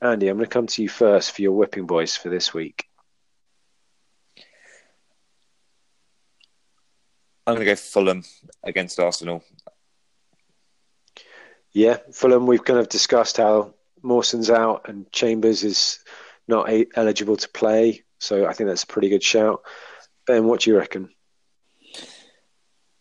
[0.00, 2.86] Andy, I'm going to come to you first for your whipping boys for this week.
[7.46, 8.24] I'm going to go Fulham
[8.64, 9.44] against Arsenal.
[11.72, 12.46] Yeah, Fulham.
[12.46, 13.74] We've kind of discussed how
[14.06, 15.98] Mawson's out and Chambers is
[16.48, 18.04] not a- eligible to play.
[18.18, 19.62] So I think that's a pretty good shout.
[20.26, 21.10] Ben, what do you reckon?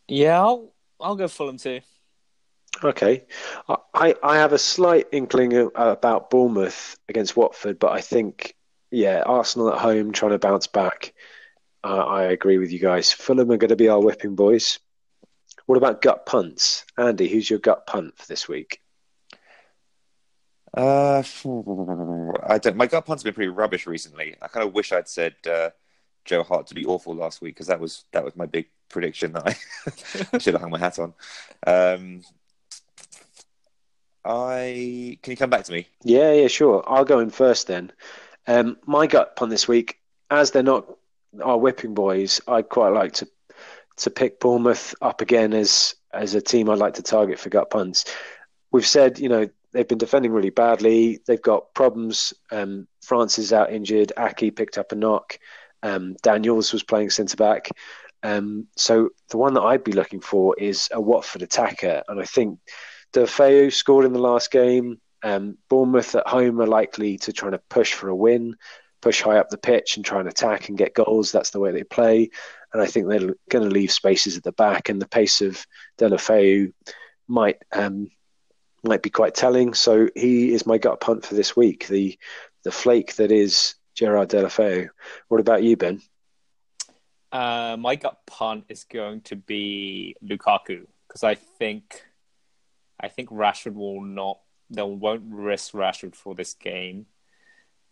[0.07, 1.81] Yeah, I'll I'll go Fulham too.
[2.83, 3.23] Okay,
[3.93, 8.55] I I have a slight inkling about Bournemouth against Watford, but I think
[8.91, 11.13] yeah, Arsenal at home trying to bounce back.
[11.83, 13.11] Uh, I agree with you guys.
[13.11, 14.79] Fulham are going to be our whipping boys.
[15.65, 17.27] What about gut punts, Andy?
[17.27, 18.81] Who's your gut punt for this week?
[20.75, 21.23] Uh,
[22.43, 22.75] I don't.
[22.75, 24.35] My gut punt's been pretty rubbish recently.
[24.41, 25.69] I kind of wish I'd said uh,
[26.25, 29.31] Joe Hart to be awful last week because that was that was my big prediction
[29.33, 29.55] that I,
[30.33, 31.13] I should have hung my hat on.
[31.65, 32.21] Um,
[34.25, 35.87] I can you come back to me?
[36.03, 36.83] Yeah, yeah, sure.
[36.87, 37.91] I'll go in first then.
[38.47, 39.99] Um, my gut pun this week,
[40.29, 40.87] as they're not
[41.41, 43.27] our whipping boys, I'd quite like to
[43.97, 47.69] to pick Bournemouth up again as as a team I'd like to target for gut
[47.69, 48.05] punts.
[48.71, 51.19] We've said, you know, they've been defending really badly.
[51.27, 52.33] They've got problems.
[52.49, 54.13] Um, Francis is out injured.
[54.15, 55.37] Aki picked up a knock.
[55.83, 57.69] Um, Daniels was playing centre back.
[58.23, 62.23] Um, so the one that I'd be looking for is a Watford attacker, and I
[62.23, 62.59] think
[63.13, 64.99] Deulofeu scored in the last game.
[65.21, 68.55] Um, Bournemouth at home are likely to try to push for a win,
[69.01, 71.31] push high up the pitch and try and attack and get goals.
[71.31, 72.29] That's the way they play,
[72.73, 74.89] and I think they're going to leave spaces at the back.
[74.89, 75.63] And the pace of
[75.99, 76.73] Deulofeu
[77.27, 78.09] might um,
[78.85, 79.73] might be quite telling.
[79.73, 81.87] So he is my gut punt for this week.
[81.87, 82.17] The
[82.63, 84.89] the flake that is Gerard Deulofeu.
[85.27, 86.01] What about you, Ben?
[87.31, 92.03] Uh, my gut punt is going to be Lukaku because I think
[92.99, 94.39] I think Rashford will not.
[94.69, 97.05] They won't risk Rashford for this game,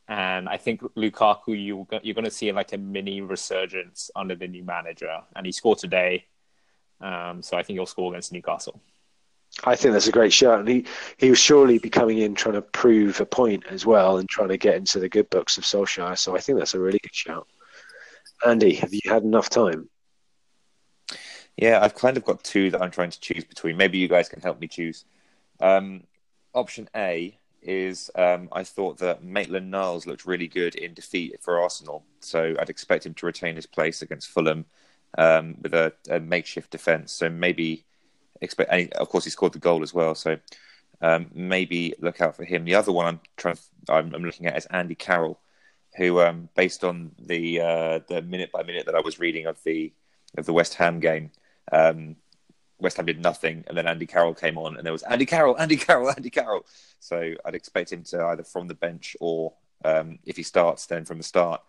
[0.08, 4.48] and I think Lukaku you you're going to see like a mini resurgence under the
[4.48, 6.26] new manager, and he scored today.
[7.02, 8.80] Um, so I think he'll score against Newcastle.
[9.64, 10.86] I think that's a great shot, and he
[11.18, 14.50] he was surely be coming in trying to prove a point as well, and trying
[14.50, 16.18] to get into the good books of Solskjaer.
[16.18, 17.48] So I think that's a really good shout.
[18.46, 19.90] Andy, have you had enough time?
[21.56, 23.78] Yeah, I've kind of got two that I'm trying to choose between.
[23.78, 25.06] Maybe you guys can help me choose.
[25.60, 26.04] Um,
[26.54, 31.60] option A is um, I thought that Maitland Niles looked really good in defeat for
[31.60, 34.66] Arsenal, so I'd expect him to retain his place against Fulham
[35.18, 37.12] um, with a, a, makeshift defence.
[37.12, 37.86] So maybe
[38.42, 38.72] expect.
[38.72, 40.16] And of course, he scored the goal as well.
[40.16, 40.38] So
[41.02, 42.66] um, maybe look out for him.
[42.66, 43.58] The other one I'm trying,
[43.90, 45.40] I'm, I'm looking at is Andy Carroll,
[45.98, 49.62] who, um, based on the uh, the minute by minute that I was reading of
[49.64, 49.92] the
[50.38, 51.32] of the West Ham game,
[51.72, 52.16] um,
[52.80, 55.58] West Ham did nothing, and then Andy Carroll came on, and there was Andy Carroll,
[55.60, 56.66] Andy Carroll, Andy Carroll.
[57.00, 59.54] So I'd expect him to either from the bench or
[59.86, 61.62] um, if he starts, then from the start,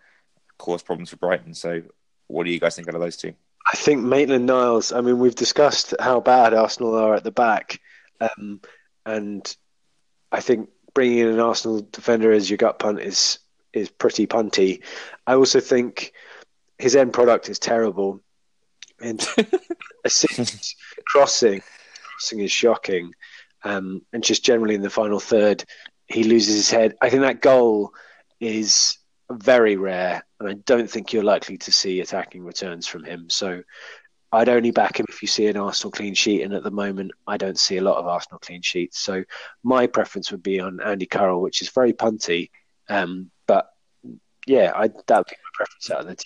[0.59, 1.55] cause problems for Brighton.
[1.55, 1.83] So
[2.27, 3.35] what do you guys think out of those two?
[3.67, 4.93] I think Maitland Niles.
[4.93, 7.81] I mean, we've discussed how bad Arsenal are at the back,
[8.21, 8.61] um,
[9.07, 9.57] and
[10.31, 13.39] I think bringing in an Arsenal defender as your gut punt is
[13.73, 14.83] is pretty punty.
[15.27, 16.12] I also think
[16.79, 18.21] his end product is terrible,
[19.01, 19.27] and
[20.05, 21.62] assist crossing
[22.15, 23.12] crossing is shocking,
[23.65, 25.65] um, and just generally in the final third,
[26.07, 26.95] he loses his head.
[27.01, 27.93] I think that goal
[28.41, 28.99] is
[29.31, 33.31] very rare, and I don't think you're likely to see attacking returns from him.
[33.31, 33.62] So
[34.33, 37.12] I'd only back him if you see an Arsenal clean sheet, and at the moment,
[37.27, 38.99] I don't see a lot of Arsenal clean sheets.
[38.99, 39.25] So
[39.62, 42.51] my preference would be on Andy Carroll, which is very punty,
[42.89, 43.68] um, but
[44.47, 46.25] yeah, I, that would be my preference out of the two.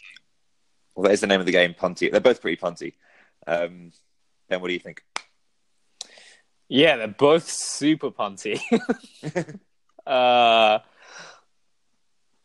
[0.95, 2.11] Well, that is the name of the game, punty.
[2.11, 2.95] They're both pretty punty.
[3.47, 3.93] Um,
[4.49, 5.03] ben, what do you think?
[6.69, 8.61] Yeah, they're both super punty.
[10.07, 10.81] uh,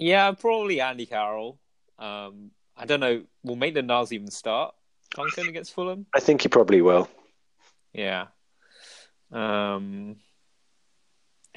[0.04, 1.60] yeah, probably Andy Carroll.
[1.98, 3.24] Um, I don't know.
[3.44, 4.76] Will Maitland Niles even start
[5.16, 6.06] Duncan against Fulham?
[6.14, 7.10] I think he probably will.
[7.94, 8.28] Yeah.
[9.32, 10.18] Um,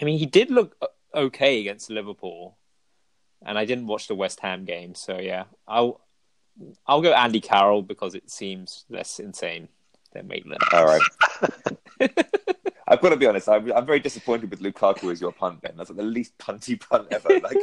[0.00, 0.76] I mean, he did look
[1.12, 2.56] okay against Liverpool,
[3.44, 6.00] and I didn't watch the West Ham game, so yeah, I'll
[6.86, 9.68] I'll go Andy Carroll because it seems less insane
[10.12, 10.60] than Maitland.
[10.72, 11.02] All right.
[12.88, 13.48] I've got to be honest.
[13.48, 15.74] I'm, I'm very disappointed with Lukaku as your punt, Ben.
[15.76, 17.28] That's like the least punty punt ever.
[17.46, 17.58] Like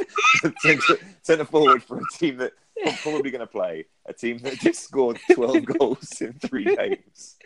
[0.60, 4.58] centre, centre forward for a team that is probably going to play, a team that
[4.58, 7.36] just scored 12 goals in three games.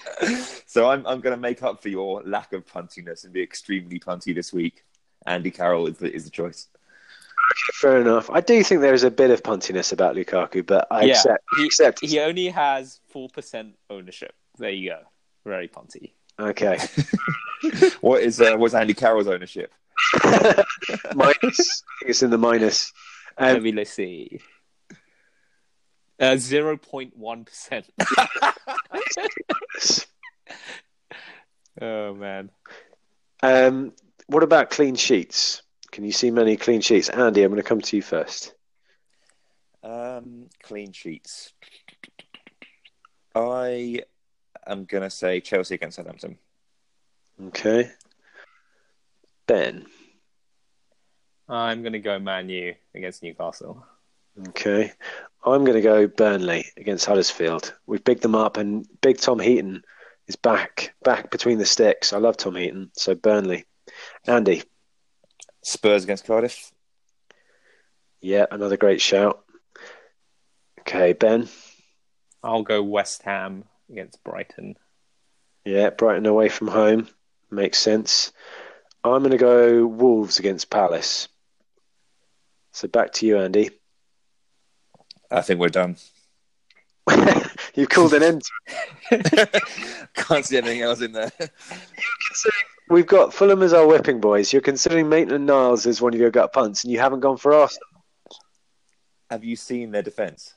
[0.66, 3.98] so I'm I'm going to make up for your lack of puntiness and be extremely
[3.98, 4.84] punty this week.
[5.26, 6.68] Andy Carroll is the, is the choice.
[6.76, 8.30] Okay, fair enough.
[8.30, 11.44] I do think there is a bit of puntiness about Lukaku, but I yeah, accept.
[11.56, 12.00] He, accept.
[12.04, 14.34] he only has four percent ownership.
[14.58, 15.00] There you go.
[15.44, 16.12] Very punty.
[16.38, 16.78] Okay.
[18.00, 19.72] what is uh, what's Andy Carroll's ownership?
[21.14, 21.34] minus.
[21.42, 22.92] I think it's in the minus.
[23.38, 24.40] Um, Let me let's see.
[26.18, 27.86] Uh, Zero point one percent.
[31.80, 32.50] Oh man.
[33.42, 33.92] Um,
[34.26, 35.62] what about clean sheets?
[35.92, 37.08] Can you see many clean sheets?
[37.08, 38.54] Andy, I'm going to come to you first.
[39.82, 41.52] Um, clean sheets.
[43.34, 44.00] I
[44.66, 46.38] am going to say Chelsea against Southampton.
[47.48, 47.90] Okay.
[49.46, 49.86] Ben.
[51.48, 53.86] I'm gonna go Man U against Newcastle.
[54.48, 54.92] Okay.
[55.44, 57.72] I'm going to go Burnley against Huddersfield.
[57.86, 59.84] We've bigged them up, and big Tom Heaton
[60.26, 62.12] is back, back between the sticks.
[62.12, 62.90] I love Tom Heaton.
[62.94, 63.64] So Burnley.
[64.26, 64.64] Andy.
[65.62, 66.72] Spurs against Cardiff.
[68.20, 69.44] Yeah, another great shout.
[70.80, 71.48] Okay, Ben.
[72.42, 74.76] I'll go West Ham against Brighton.
[75.64, 77.08] Yeah, Brighton away from home.
[77.50, 78.32] Makes sense.
[79.04, 81.28] I'm going to go Wolves against Palace.
[82.72, 83.70] So back to you, Andy.
[85.30, 85.96] I think we're done.
[87.74, 88.42] You've called an end.
[90.14, 91.30] Can't see anything else in there.
[91.38, 91.48] You're
[92.28, 94.52] considering we've got Fulham as our whipping boys.
[94.52, 97.54] You're considering Maitland Niles as one of your gut punts, and you haven't gone for
[97.54, 97.86] Arsenal.
[99.30, 100.55] Have you seen their defence?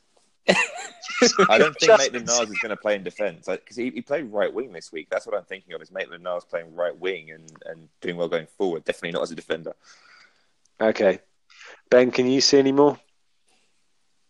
[1.49, 4.31] I don't think Maitland Niles is going to play in defence because he, he played
[4.31, 5.07] right wing this week.
[5.09, 5.81] That's what I'm thinking of.
[5.81, 8.85] Is Maitland Niles playing right wing and, and doing well going forward?
[8.85, 9.73] Definitely not as a defender.
[10.81, 11.19] Okay,
[11.89, 12.97] Ben, can you see any more?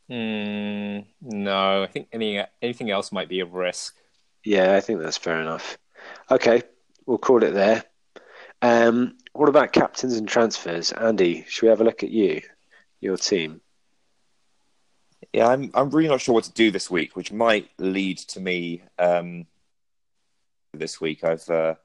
[0.09, 3.95] Mm, no, I think any, anything else might be a risk.
[4.43, 5.77] Yeah, I think that's fair enough.
[6.31, 6.63] Okay,
[7.05, 7.83] we'll call it there.
[8.61, 10.91] Um, what about captains and transfers?
[10.91, 12.41] Andy, should we have a look at you,
[12.99, 13.61] your team?
[15.33, 18.39] Yeah, I'm I'm really not sure what to do this week, which might lead to
[18.39, 19.45] me um,
[20.73, 21.23] this week.
[21.23, 21.75] I've uh,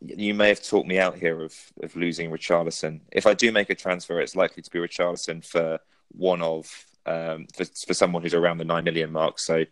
[0.00, 3.00] you may have talked me out here of of losing Richarlison.
[3.12, 5.78] If I do make a transfer, it's likely to be Richarlison for
[6.12, 6.68] one of
[7.06, 9.38] um, for for someone who's around the nine million mark.
[9.38, 9.64] So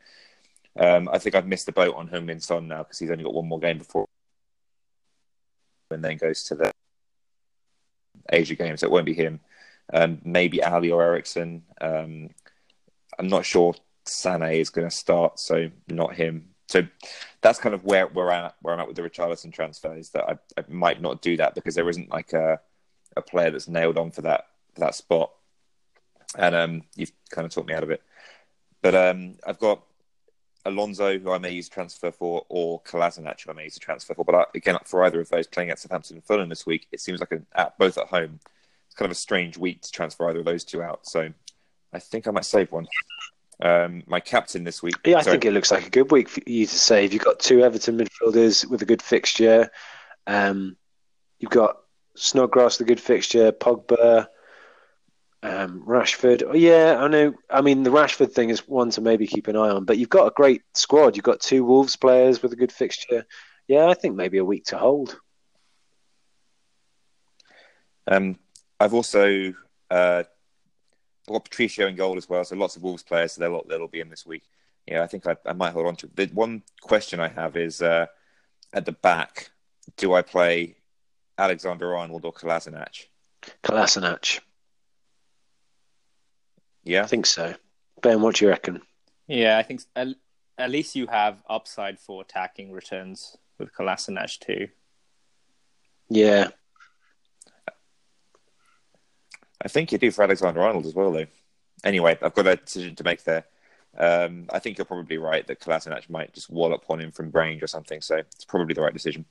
[0.79, 3.35] um, I think I've missed the boat on Heung-min Son now because he's only got
[3.35, 4.07] one more game before,
[5.91, 6.71] and then goes to the
[8.31, 8.85] Asia games.
[8.85, 9.41] It won't be him.
[9.93, 11.65] Um, maybe Alli or Eriksen.
[11.81, 12.31] Um,
[13.19, 13.75] I'm not sure
[14.07, 16.49] Sané is going to start, so not him.
[16.69, 16.87] So
[17.43, 20.11] that's kind of where where I'm at, where I'm at with the Richarlison transfer is
[20.11, 22.61] that I, I might not do that because there isn't like a
[23.17, 25.31] a player that's nailed on for that for that spot,
[26.37, 28.03] and um, you've kind of talked me out of it.
[28.81, 29.83] But um, I've got
[30.65, 34.15] Alonso, who I may use transfer for, or Kolasinac, who I may use a transfer
[34.15, 34.25] for.
[34.25, 37.01] But I, again, for either of those playing at Southampton and Fulham this week, it
[37.01, 38.41] seems like a, at both at home.
[38.87, 41.07] It's kind of a strange week to transfer either of those two out.
[41.07, 41.33] So
[41.93, 42.87] I think I might save one.
[43.61, 44.97] Um, my captain this week.
[45.05, 45.35] Yeah, I sorry.
[45.35, 47.13] think it looks like a good week for you to save.
[47.13, 49.71] You've got two Everton midfielders with a good fixture.
[50.27, 50.77] Um,
[51.39, 51.77] you've got
[52.17, 53.53] Snodgrass, the good fixture.
[53.53, 54.27] Pogba,
[55.43, 56.43] um, Rashford.
[56.45, 57.35] Oh, yeah, I know.
[57.49, 59.85] I mean, the Rashford thing is one to maybe keep an eye on.
[59.85, 61.17] But you've got a great squad.
[61.17, 63.27] You've got two Wolves players with a good fixture.
[63.69, 65.17] Yeah, I think maybe a week to hold.
[68.09, 68.39] Um,
[68.81, 69.55] I've also
[69.91, 70.25] uh,
[71.29, 73.89] I've got Patricio in goal as well, so lots of Wolves players, so they'll they'll
[73.89, 74.43] be in this week.
[74.87, 76.17] Yeah, I think I, I might hold on to it.
[76.17, 78.07] The one question I have is uh,
[78.73, 79.51] at the back:
[79.97, 80.77] Do I play
[81.39, 83.07] Alexander Arnold or Kolasinac?
[83.63, 84.41] Kolasinac.
[86.85, 87.55] Yeah, I think so.
[88.03, 88.83] Ben, what do you reckon?
[89.29, 90.09] Yeah, I think at,
[90.59, 94.69] at least you have upside for attacking returns with Kolasinac too.
[96.09, 96.49] Yeah,
[99.65, 101.27] I think you do for Alexander Arnold as well, though.
[101.85, 103.45] Anyway, I've got a decision to make there.
[103.97, 107.63] Um, I think you're probably right that Kolasinac might just wallop on him from range
[107.63, 109.25] or something, so it's probably the right decision.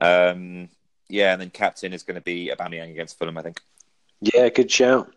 [0.00, 0.68] Um,
[1.08, 3.60] yeah, and then captain is going to be Aubameyang against Fulham, I think.
[4.20, 5.12] Yeah, good shout.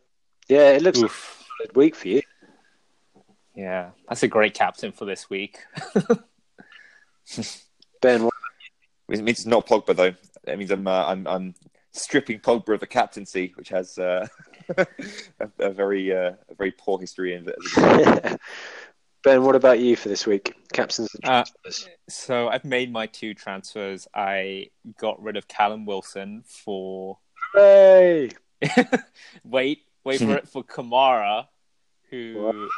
[0.47, 1.03] Yeah, it looks Oof.
[1.03, 2.21] like a solid week for you.
[3.55, 5.59] Yeah, that's a great captain for this week.
[8.01, 8.33] ben, what...
[9.09, 10.13] it means it's not Pogba though.
[10.51, 11.53] It means I'm uh, I'm I'm
[11.91, 14.27] stripping Pogba of the captaincy, which has uh,
[14.77, 14.87] a,
[15.59, 18.39] a, very uh, a very poor history in it.
[19.23, 20.53] ben, what about you for this week?
[20.73, 21.87] Captains and uh, transfers.
[21.87, 24.07] Uh, so I've made my two transfers.
[24.13, 24.67] I
[24.97, 27.17] got rid of Callum Wilson for.
[27.53, 28.31] Hooray!
[29.43, 31.47] wait, wait for it for Kamara,
[32.09, 32.69] who,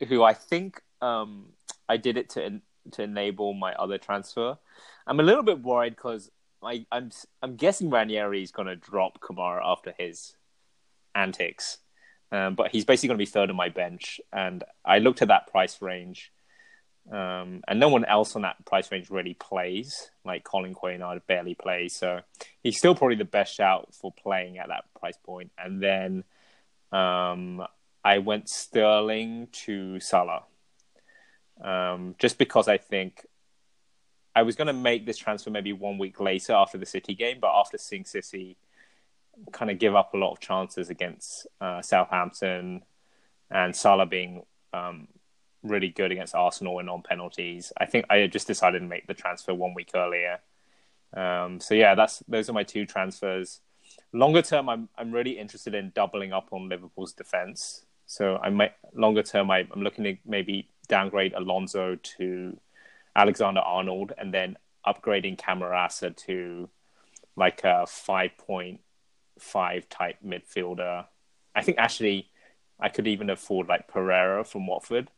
[0.00, 0.08] what?
[0.08, 1.46] who I think um,
[1.88, 2.60] I did it to
[2.92, 4.56] to enable my other transfer.
[5.06, 6.30] I'm a little bit worried because
[6.62, 7.10] I, I'm
[7.42, 10.34] I'm guessing Ranieri is going to drop Kamara after his
[11.14, 11.78] antics,
[12.30, 14.20] um, but he's basically going to be third on my bench.
[14.32, 16.32] And I looked at that price range,
[17.10, 20.10] um, and no one else on that price range really plays.
[20.24, 22.20] Like Collin Quaner barely plays, so
[22.62, 25.50] he's still probably the best shout for playing at that price point.
[25.58, 26.24] And then
[26.92, 27.66] um,
[28.04, 30.44] I went Sterling to Salah,
[31.62, 33.26] um, just because I think
[34.34, 37.38] I was going to make this transfer maybe one week later after the City game,
[37.40, 38.56] but after seeing City
[39.52, 42.82] kind of give up a lot of chances against uh, Southampton
[43.50, 45.08] and Salah being um,
[45.62, 49.14] really good against Arsenal and on penalties, I think I just decided to make the
[49.14, 50.40] transfer one week earlier.
[51.12, 53.60] Um, so yeah, that's those are my two transfers.
[54.12, 57.84] Longer term, I'm I'm really interested in doubling up on Liverpool's defense.
[58.06, 62.58] So I might longer term, I, I'm looking to maybe downgrade Alonso to
[63.14, 64.56] Alexander Arnold and then
[64.86, 66.68] upgrading Camarasa to
[67.36, 71.06] like a 5.5 type midfielder.
[71.54, 72.28] I think actually
[72.78, 75.10] I could even afford like Pereyra from Watford,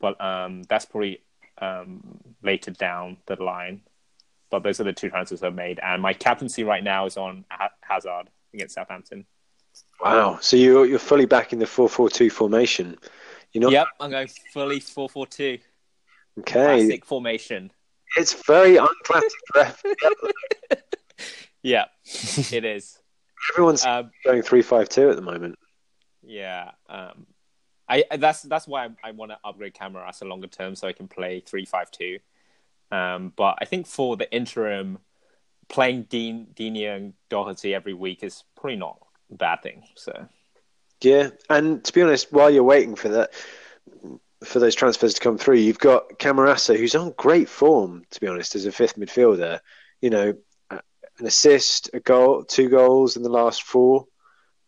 [0.00, 1.20] but um, that's probably
[1.58, 3.82] um, later down the line.
[4.50, 7.46] But those are the two transfers I've made, and my captaincy right now is on
[7.80, 9.24] Hazard against Southampton.
[10.02, 10.38] Wow!
[10.42, 12.98] So you're you're fully back in the four four two formation.
[13.52, 13.72] You're not...
[13.72, 15.58] Yep, I'm going fully four four two.
[16.40, 16.52] Okay.
[16.52, 17.70] Classic formation.
[18.16, 19.30] It's very unclassic.
[21.62, 22.98] yeah, it is.
[23.52, 25.58] Everyone's um, going three five two at the moment.
[26.22, 27.26] Yeah, um,
[27.88, 30.88] I that's that's why I, I want to upgrade camera as a longer term so
[30.88, 32.18] I can play three five two.
[32.90, 34.98] Um, but I think for the interim,
[35.68, 38.98] playing Dean Digne and Doherty every week is probably not
[39.30, 39.84] a bad thing.
[39.96, 40.28] So
[41.00, 43.32] yeah, and to be honest, while you're waiting for that,
[44.44, 48.26] for those transfers to come through, you've got Camarasa, who's on great form, to be
[48.28, 49.60] honest, as a fifth midfielder.
[50.00, 50.34] You know,
[50.70, 54.06] an assist, a goal, two goals in the last four.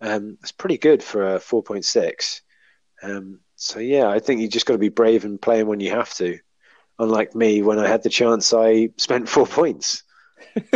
[0.01, 2.41] Um, that's pretty good for a 4.6.
[3.03, 5.91] Um, so, yeah, I think you just got to be brave and playing when you
[5.91, 6.39] have to.
[6.99, 10.03] Unlike me, when I had the chance, I spent four points.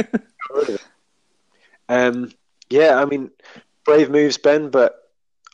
[1.88, 2.32] um,
[2.70, 3.30] yeah, I mean,
[3.84, 4.97] brave moves, Ben, but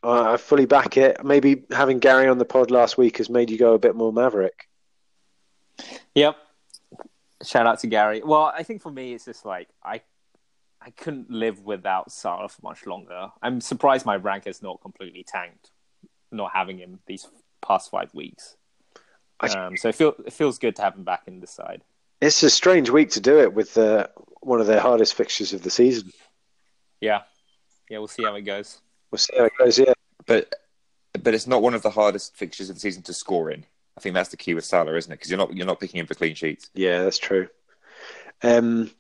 [0.05, 1.25] uh, I fully back it.
[1.25, 4.13] Maybe having Gary on the pod last week has made you go a bit more
[4.13, 4.69] maverick.
[6.15, 6.37] Yep.
[7.43, 8.23] Shout out to Gary.
[8.25, 10.03] Well, I think for me, it's just like I,
[10.81, 13.31] I couldn't live without Salah for much longer.
[13.43, 15.71] I'm surprised my rank has not completely tanked,
[16.31, 17.27] not having him these
[17.63, 18.57] past five weeks.
[19.41, 21.83] Um, so it, feel, it feels good to have him back in the side.
[22.21, 24.07] It's a strange week to do it with uh,
[24.41, 26.13] one of their hardest fixtures of the season.
[27.01, 27.23] Yeah,
[27.91, 28.81] yeah, we'll see how it goes.
[29.15, 29.79] We'll see how it goes.
[29.79, 29.93] Yeah,
[30.27, 30.53] but
[31.23, 33.65] but it's not one of the hardest fixtures of the season to score in.
[33.97, 35.15] I think that's the key with Salah, isn't it?
[35.15, 36.69] Because you're not you're not picking him for clean sheets.
[36.75, 37.47] Yeah, that's true.
[38.43, 38.91] Um,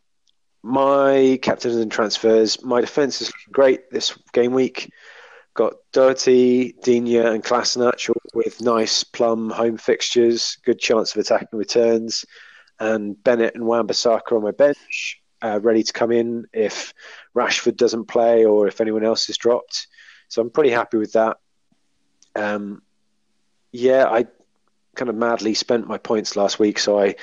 [0.62, 2.62] my captains and transfers.
[2.62, 4.88] My defence is great this game week.
[5.54, 12.24] Got Doherty, Digne, and Kolasinac with nice plum home fixtures, good chance of attacking returns,
[12.78, 16.94] and Bennett and Wan-Bissaka on my bench, uh, ready to come in if
[17.36, 19.88] Rashford doesn't play or if anyone else is dropped.
[20.34, 21.36] So I'm pretty happy with that.
[22.34, 22.82] Um,
[23.70, 24.26] yeah, I
[24.96, 27.14] kind of madly spent my points last week, so I,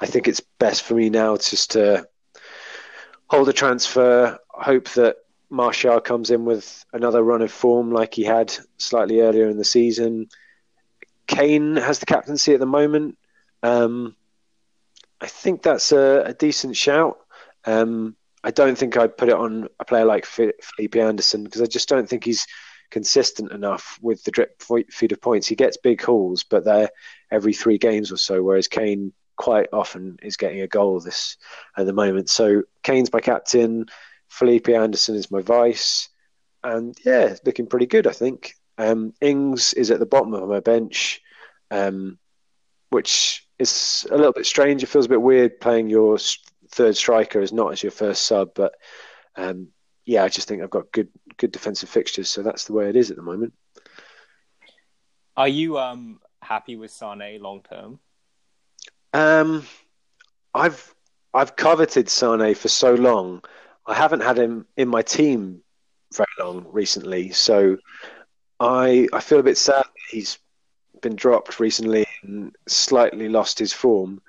[0.00, 2.08] I think it's best for me now just to
[3.28, 5.16] hold a transfer, hope that
[5.50, 9.64] Martial comes in with another run of form like he had slightly earlier in the
[9.64, 10.30] season.
[11.26, 13.18] Kane has the captaincy at the moment.
[13.62, 14.16] Um,
[15.20, 17.18] I think that's a, a decent shout.
[17.66, 21.66] Um, I don't think I'd put it on a player like Felipe Anderson because I
[21.66, 22.46] just don't think he's
[22.90, 25.48] consistent enough with the drip feed of points.
[25.48, 26.90] He gets big hauls, but they're
[27.30, 31.38] every three games or so, whereas Kane quite often is getting a goal this
[31.78, 32.28] at the moment.
[32.28, 33.86] So Kane's my captain,
[34.28, 36.10] Felipe Anderson is my vice,
[36.62, 38.54] and yeah, looking pretty good, I think.
[38.76, 41.22] Um, Ings is at the bottom of my bench,
[41.70, 42.18] um,
[42.90, 44.82] which is a little bit strange.
[44.82, 46.18] It feels a bit weird playing your
[46.74, 48.74] third striker is not as your first sub, but
[49.36, 49.68] um,
[50.04, 52.96] yeah, I just think I've got good good defensive fixtures, so that's the way it
[52.96, 53.54] is at the moment.
[55.36, 57.98] Are you um, happy with Sane long term?
[59.12, 59.66] Um,
[60.52, 60.94] I've
[61.32, 63.42] I've coveted Sane for so long.
[63.86, 65.62] I haven't had him in my team
[66.14, 67.78] very long recently, so
[68.60, 70.38] I I feel a bit sad he's
[71.00, 74.20] been dropped recently and slightly lost his form.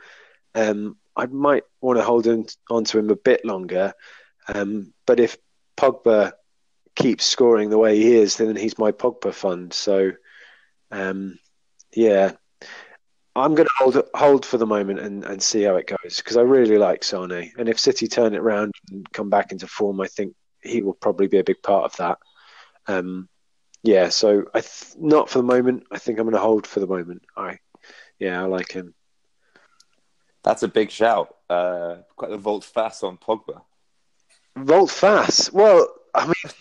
[0.54, 3.94] Um, I might want to hold on, on to him a bit longer.
[4.48, 5.38] Um, but if
[5.78, 6.34] Pogba
[6.96, 9.74] keeps scoring the way he is, then he's my Pogba fund.
[9.74, 10.12] So,
[10.92, 11.40] um,
[11.94, 12.34] yeah,
[13.36, 16.38] I'm going to hold hold for the moment and, and see how it goes because
[16.38, 17.52] I really like Sane.
[17.58, 20.94] And if City turn it around and come back into form, I think he will
[20.94, 22.18] probably be a big part of that.
[22.88, 23.28] Um,
[23.84, 25.84] yeah, so I th- not for the moment.
[25.92, 27.24] I think I'm going to hold for the moment.
[27.36, 27.60] I,
[28.20, 28.96] yeah, I like him.
[30.46, 31.36] That's a big shout.
[31.50, 33.62] Uh, quite the volte face on Pogba.
[34.56, 35.52] Volte face.
[35.52, 36.54] Well, I mean,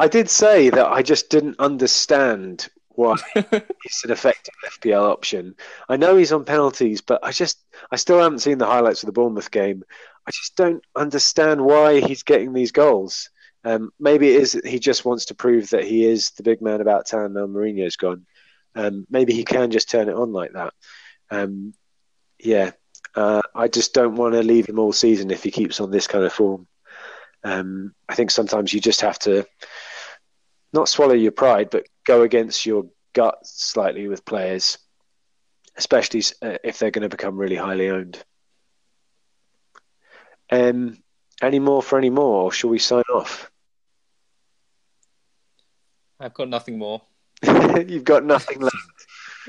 [0.00, 5.54] I did say that I just didn't understand why he's an effective FPL option.
[5.88, 7.60] I know he's on penalties, but I just
[7.92, 9.84] I still haven't seen the highlights of the Bournemouth game.
[10.26, 13.30] I just don't understand why he's getting these goals.
[13.64, 16.60] Um, maybe it is that he just wants to prove that he is the big
[16.60, 18.26] man about town now Mourinho's gone.
[18.74, 20.74] Um, maybe he can just turn it on like that.
[21.30, 21.74] Um,
[22.38, 22.72] yeah,
[23.14, 26.06] uh, I just don't want to leave him all season if he keeps on this
[26.06, 26.66] kind of form.
[27.42, 29.46] Um, I think sometimes you just have to
[30.72, 34.78] not swallow your pride, but go against your gut slightly with players,
[35.76, 38.22] especially uh, if they're going to become really highly owned.
[40.50, 40.98] Um,
[41.42, 43.50] any more for any more, or shall we sign off?
[46.18, 47.02] I've got nothing more.
[47.42, 48.76] You've got nothing left.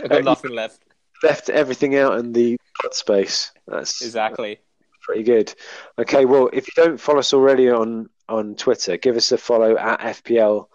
[0.02, 0.82] I've got nothing left.
[1.24, 3.52] Left everything out in the pod space.
[3.68, 4.60] That's Exactly.
[5.02, 5.54] pretty good.
[6.00, 9.78] Okay, well, if you don't follow us already on on Twitter, give us a follow
[9.78, 10.68] at FPL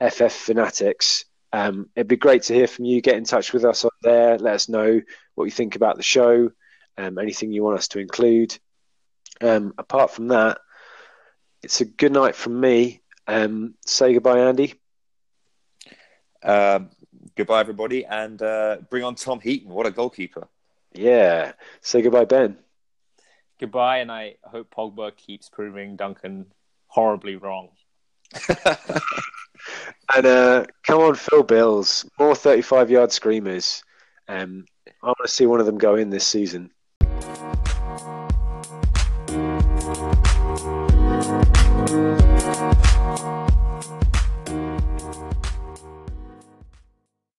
[0.00, 1.24] FF Fanatics.
[1.52, 3.00] Um, it'd be great to hear from you.
[3.00, 4.38] Get in touch with us on there.
[4.38, 5.00] Let us know
[5.34, 6.50] what you think about the show.
[6.98, 8.56] Um, anything you want us to include.
[9.40, 10.58] Um, apart from that,
[11.62, 13.00] it's a good night from me.
[13.26, 14.74] Um, say goodbye, Andy.
[16.42, 16.90] Um,
[17.36, 19.70] goodbye, everybody, and uh, bring on Tom Heaton.
[19.70, 20.48] What a goalkeeper!
[20.92, 21.52] Yeah.
[21.80, 22.56] Say goodbye, Ben.
[23.58, 26.46] Goodbye, and I hope Pogba keeps proving Duncan
[26.86, 27.68] horribly wrong.
[30.14, 32.08] And uh, come on, Phil Bills.
[32.18, 33.82] More 35 yard screamers.
[34.28, 34.66] Um,
[35.02, 36.70] I want to see one of them go in this season.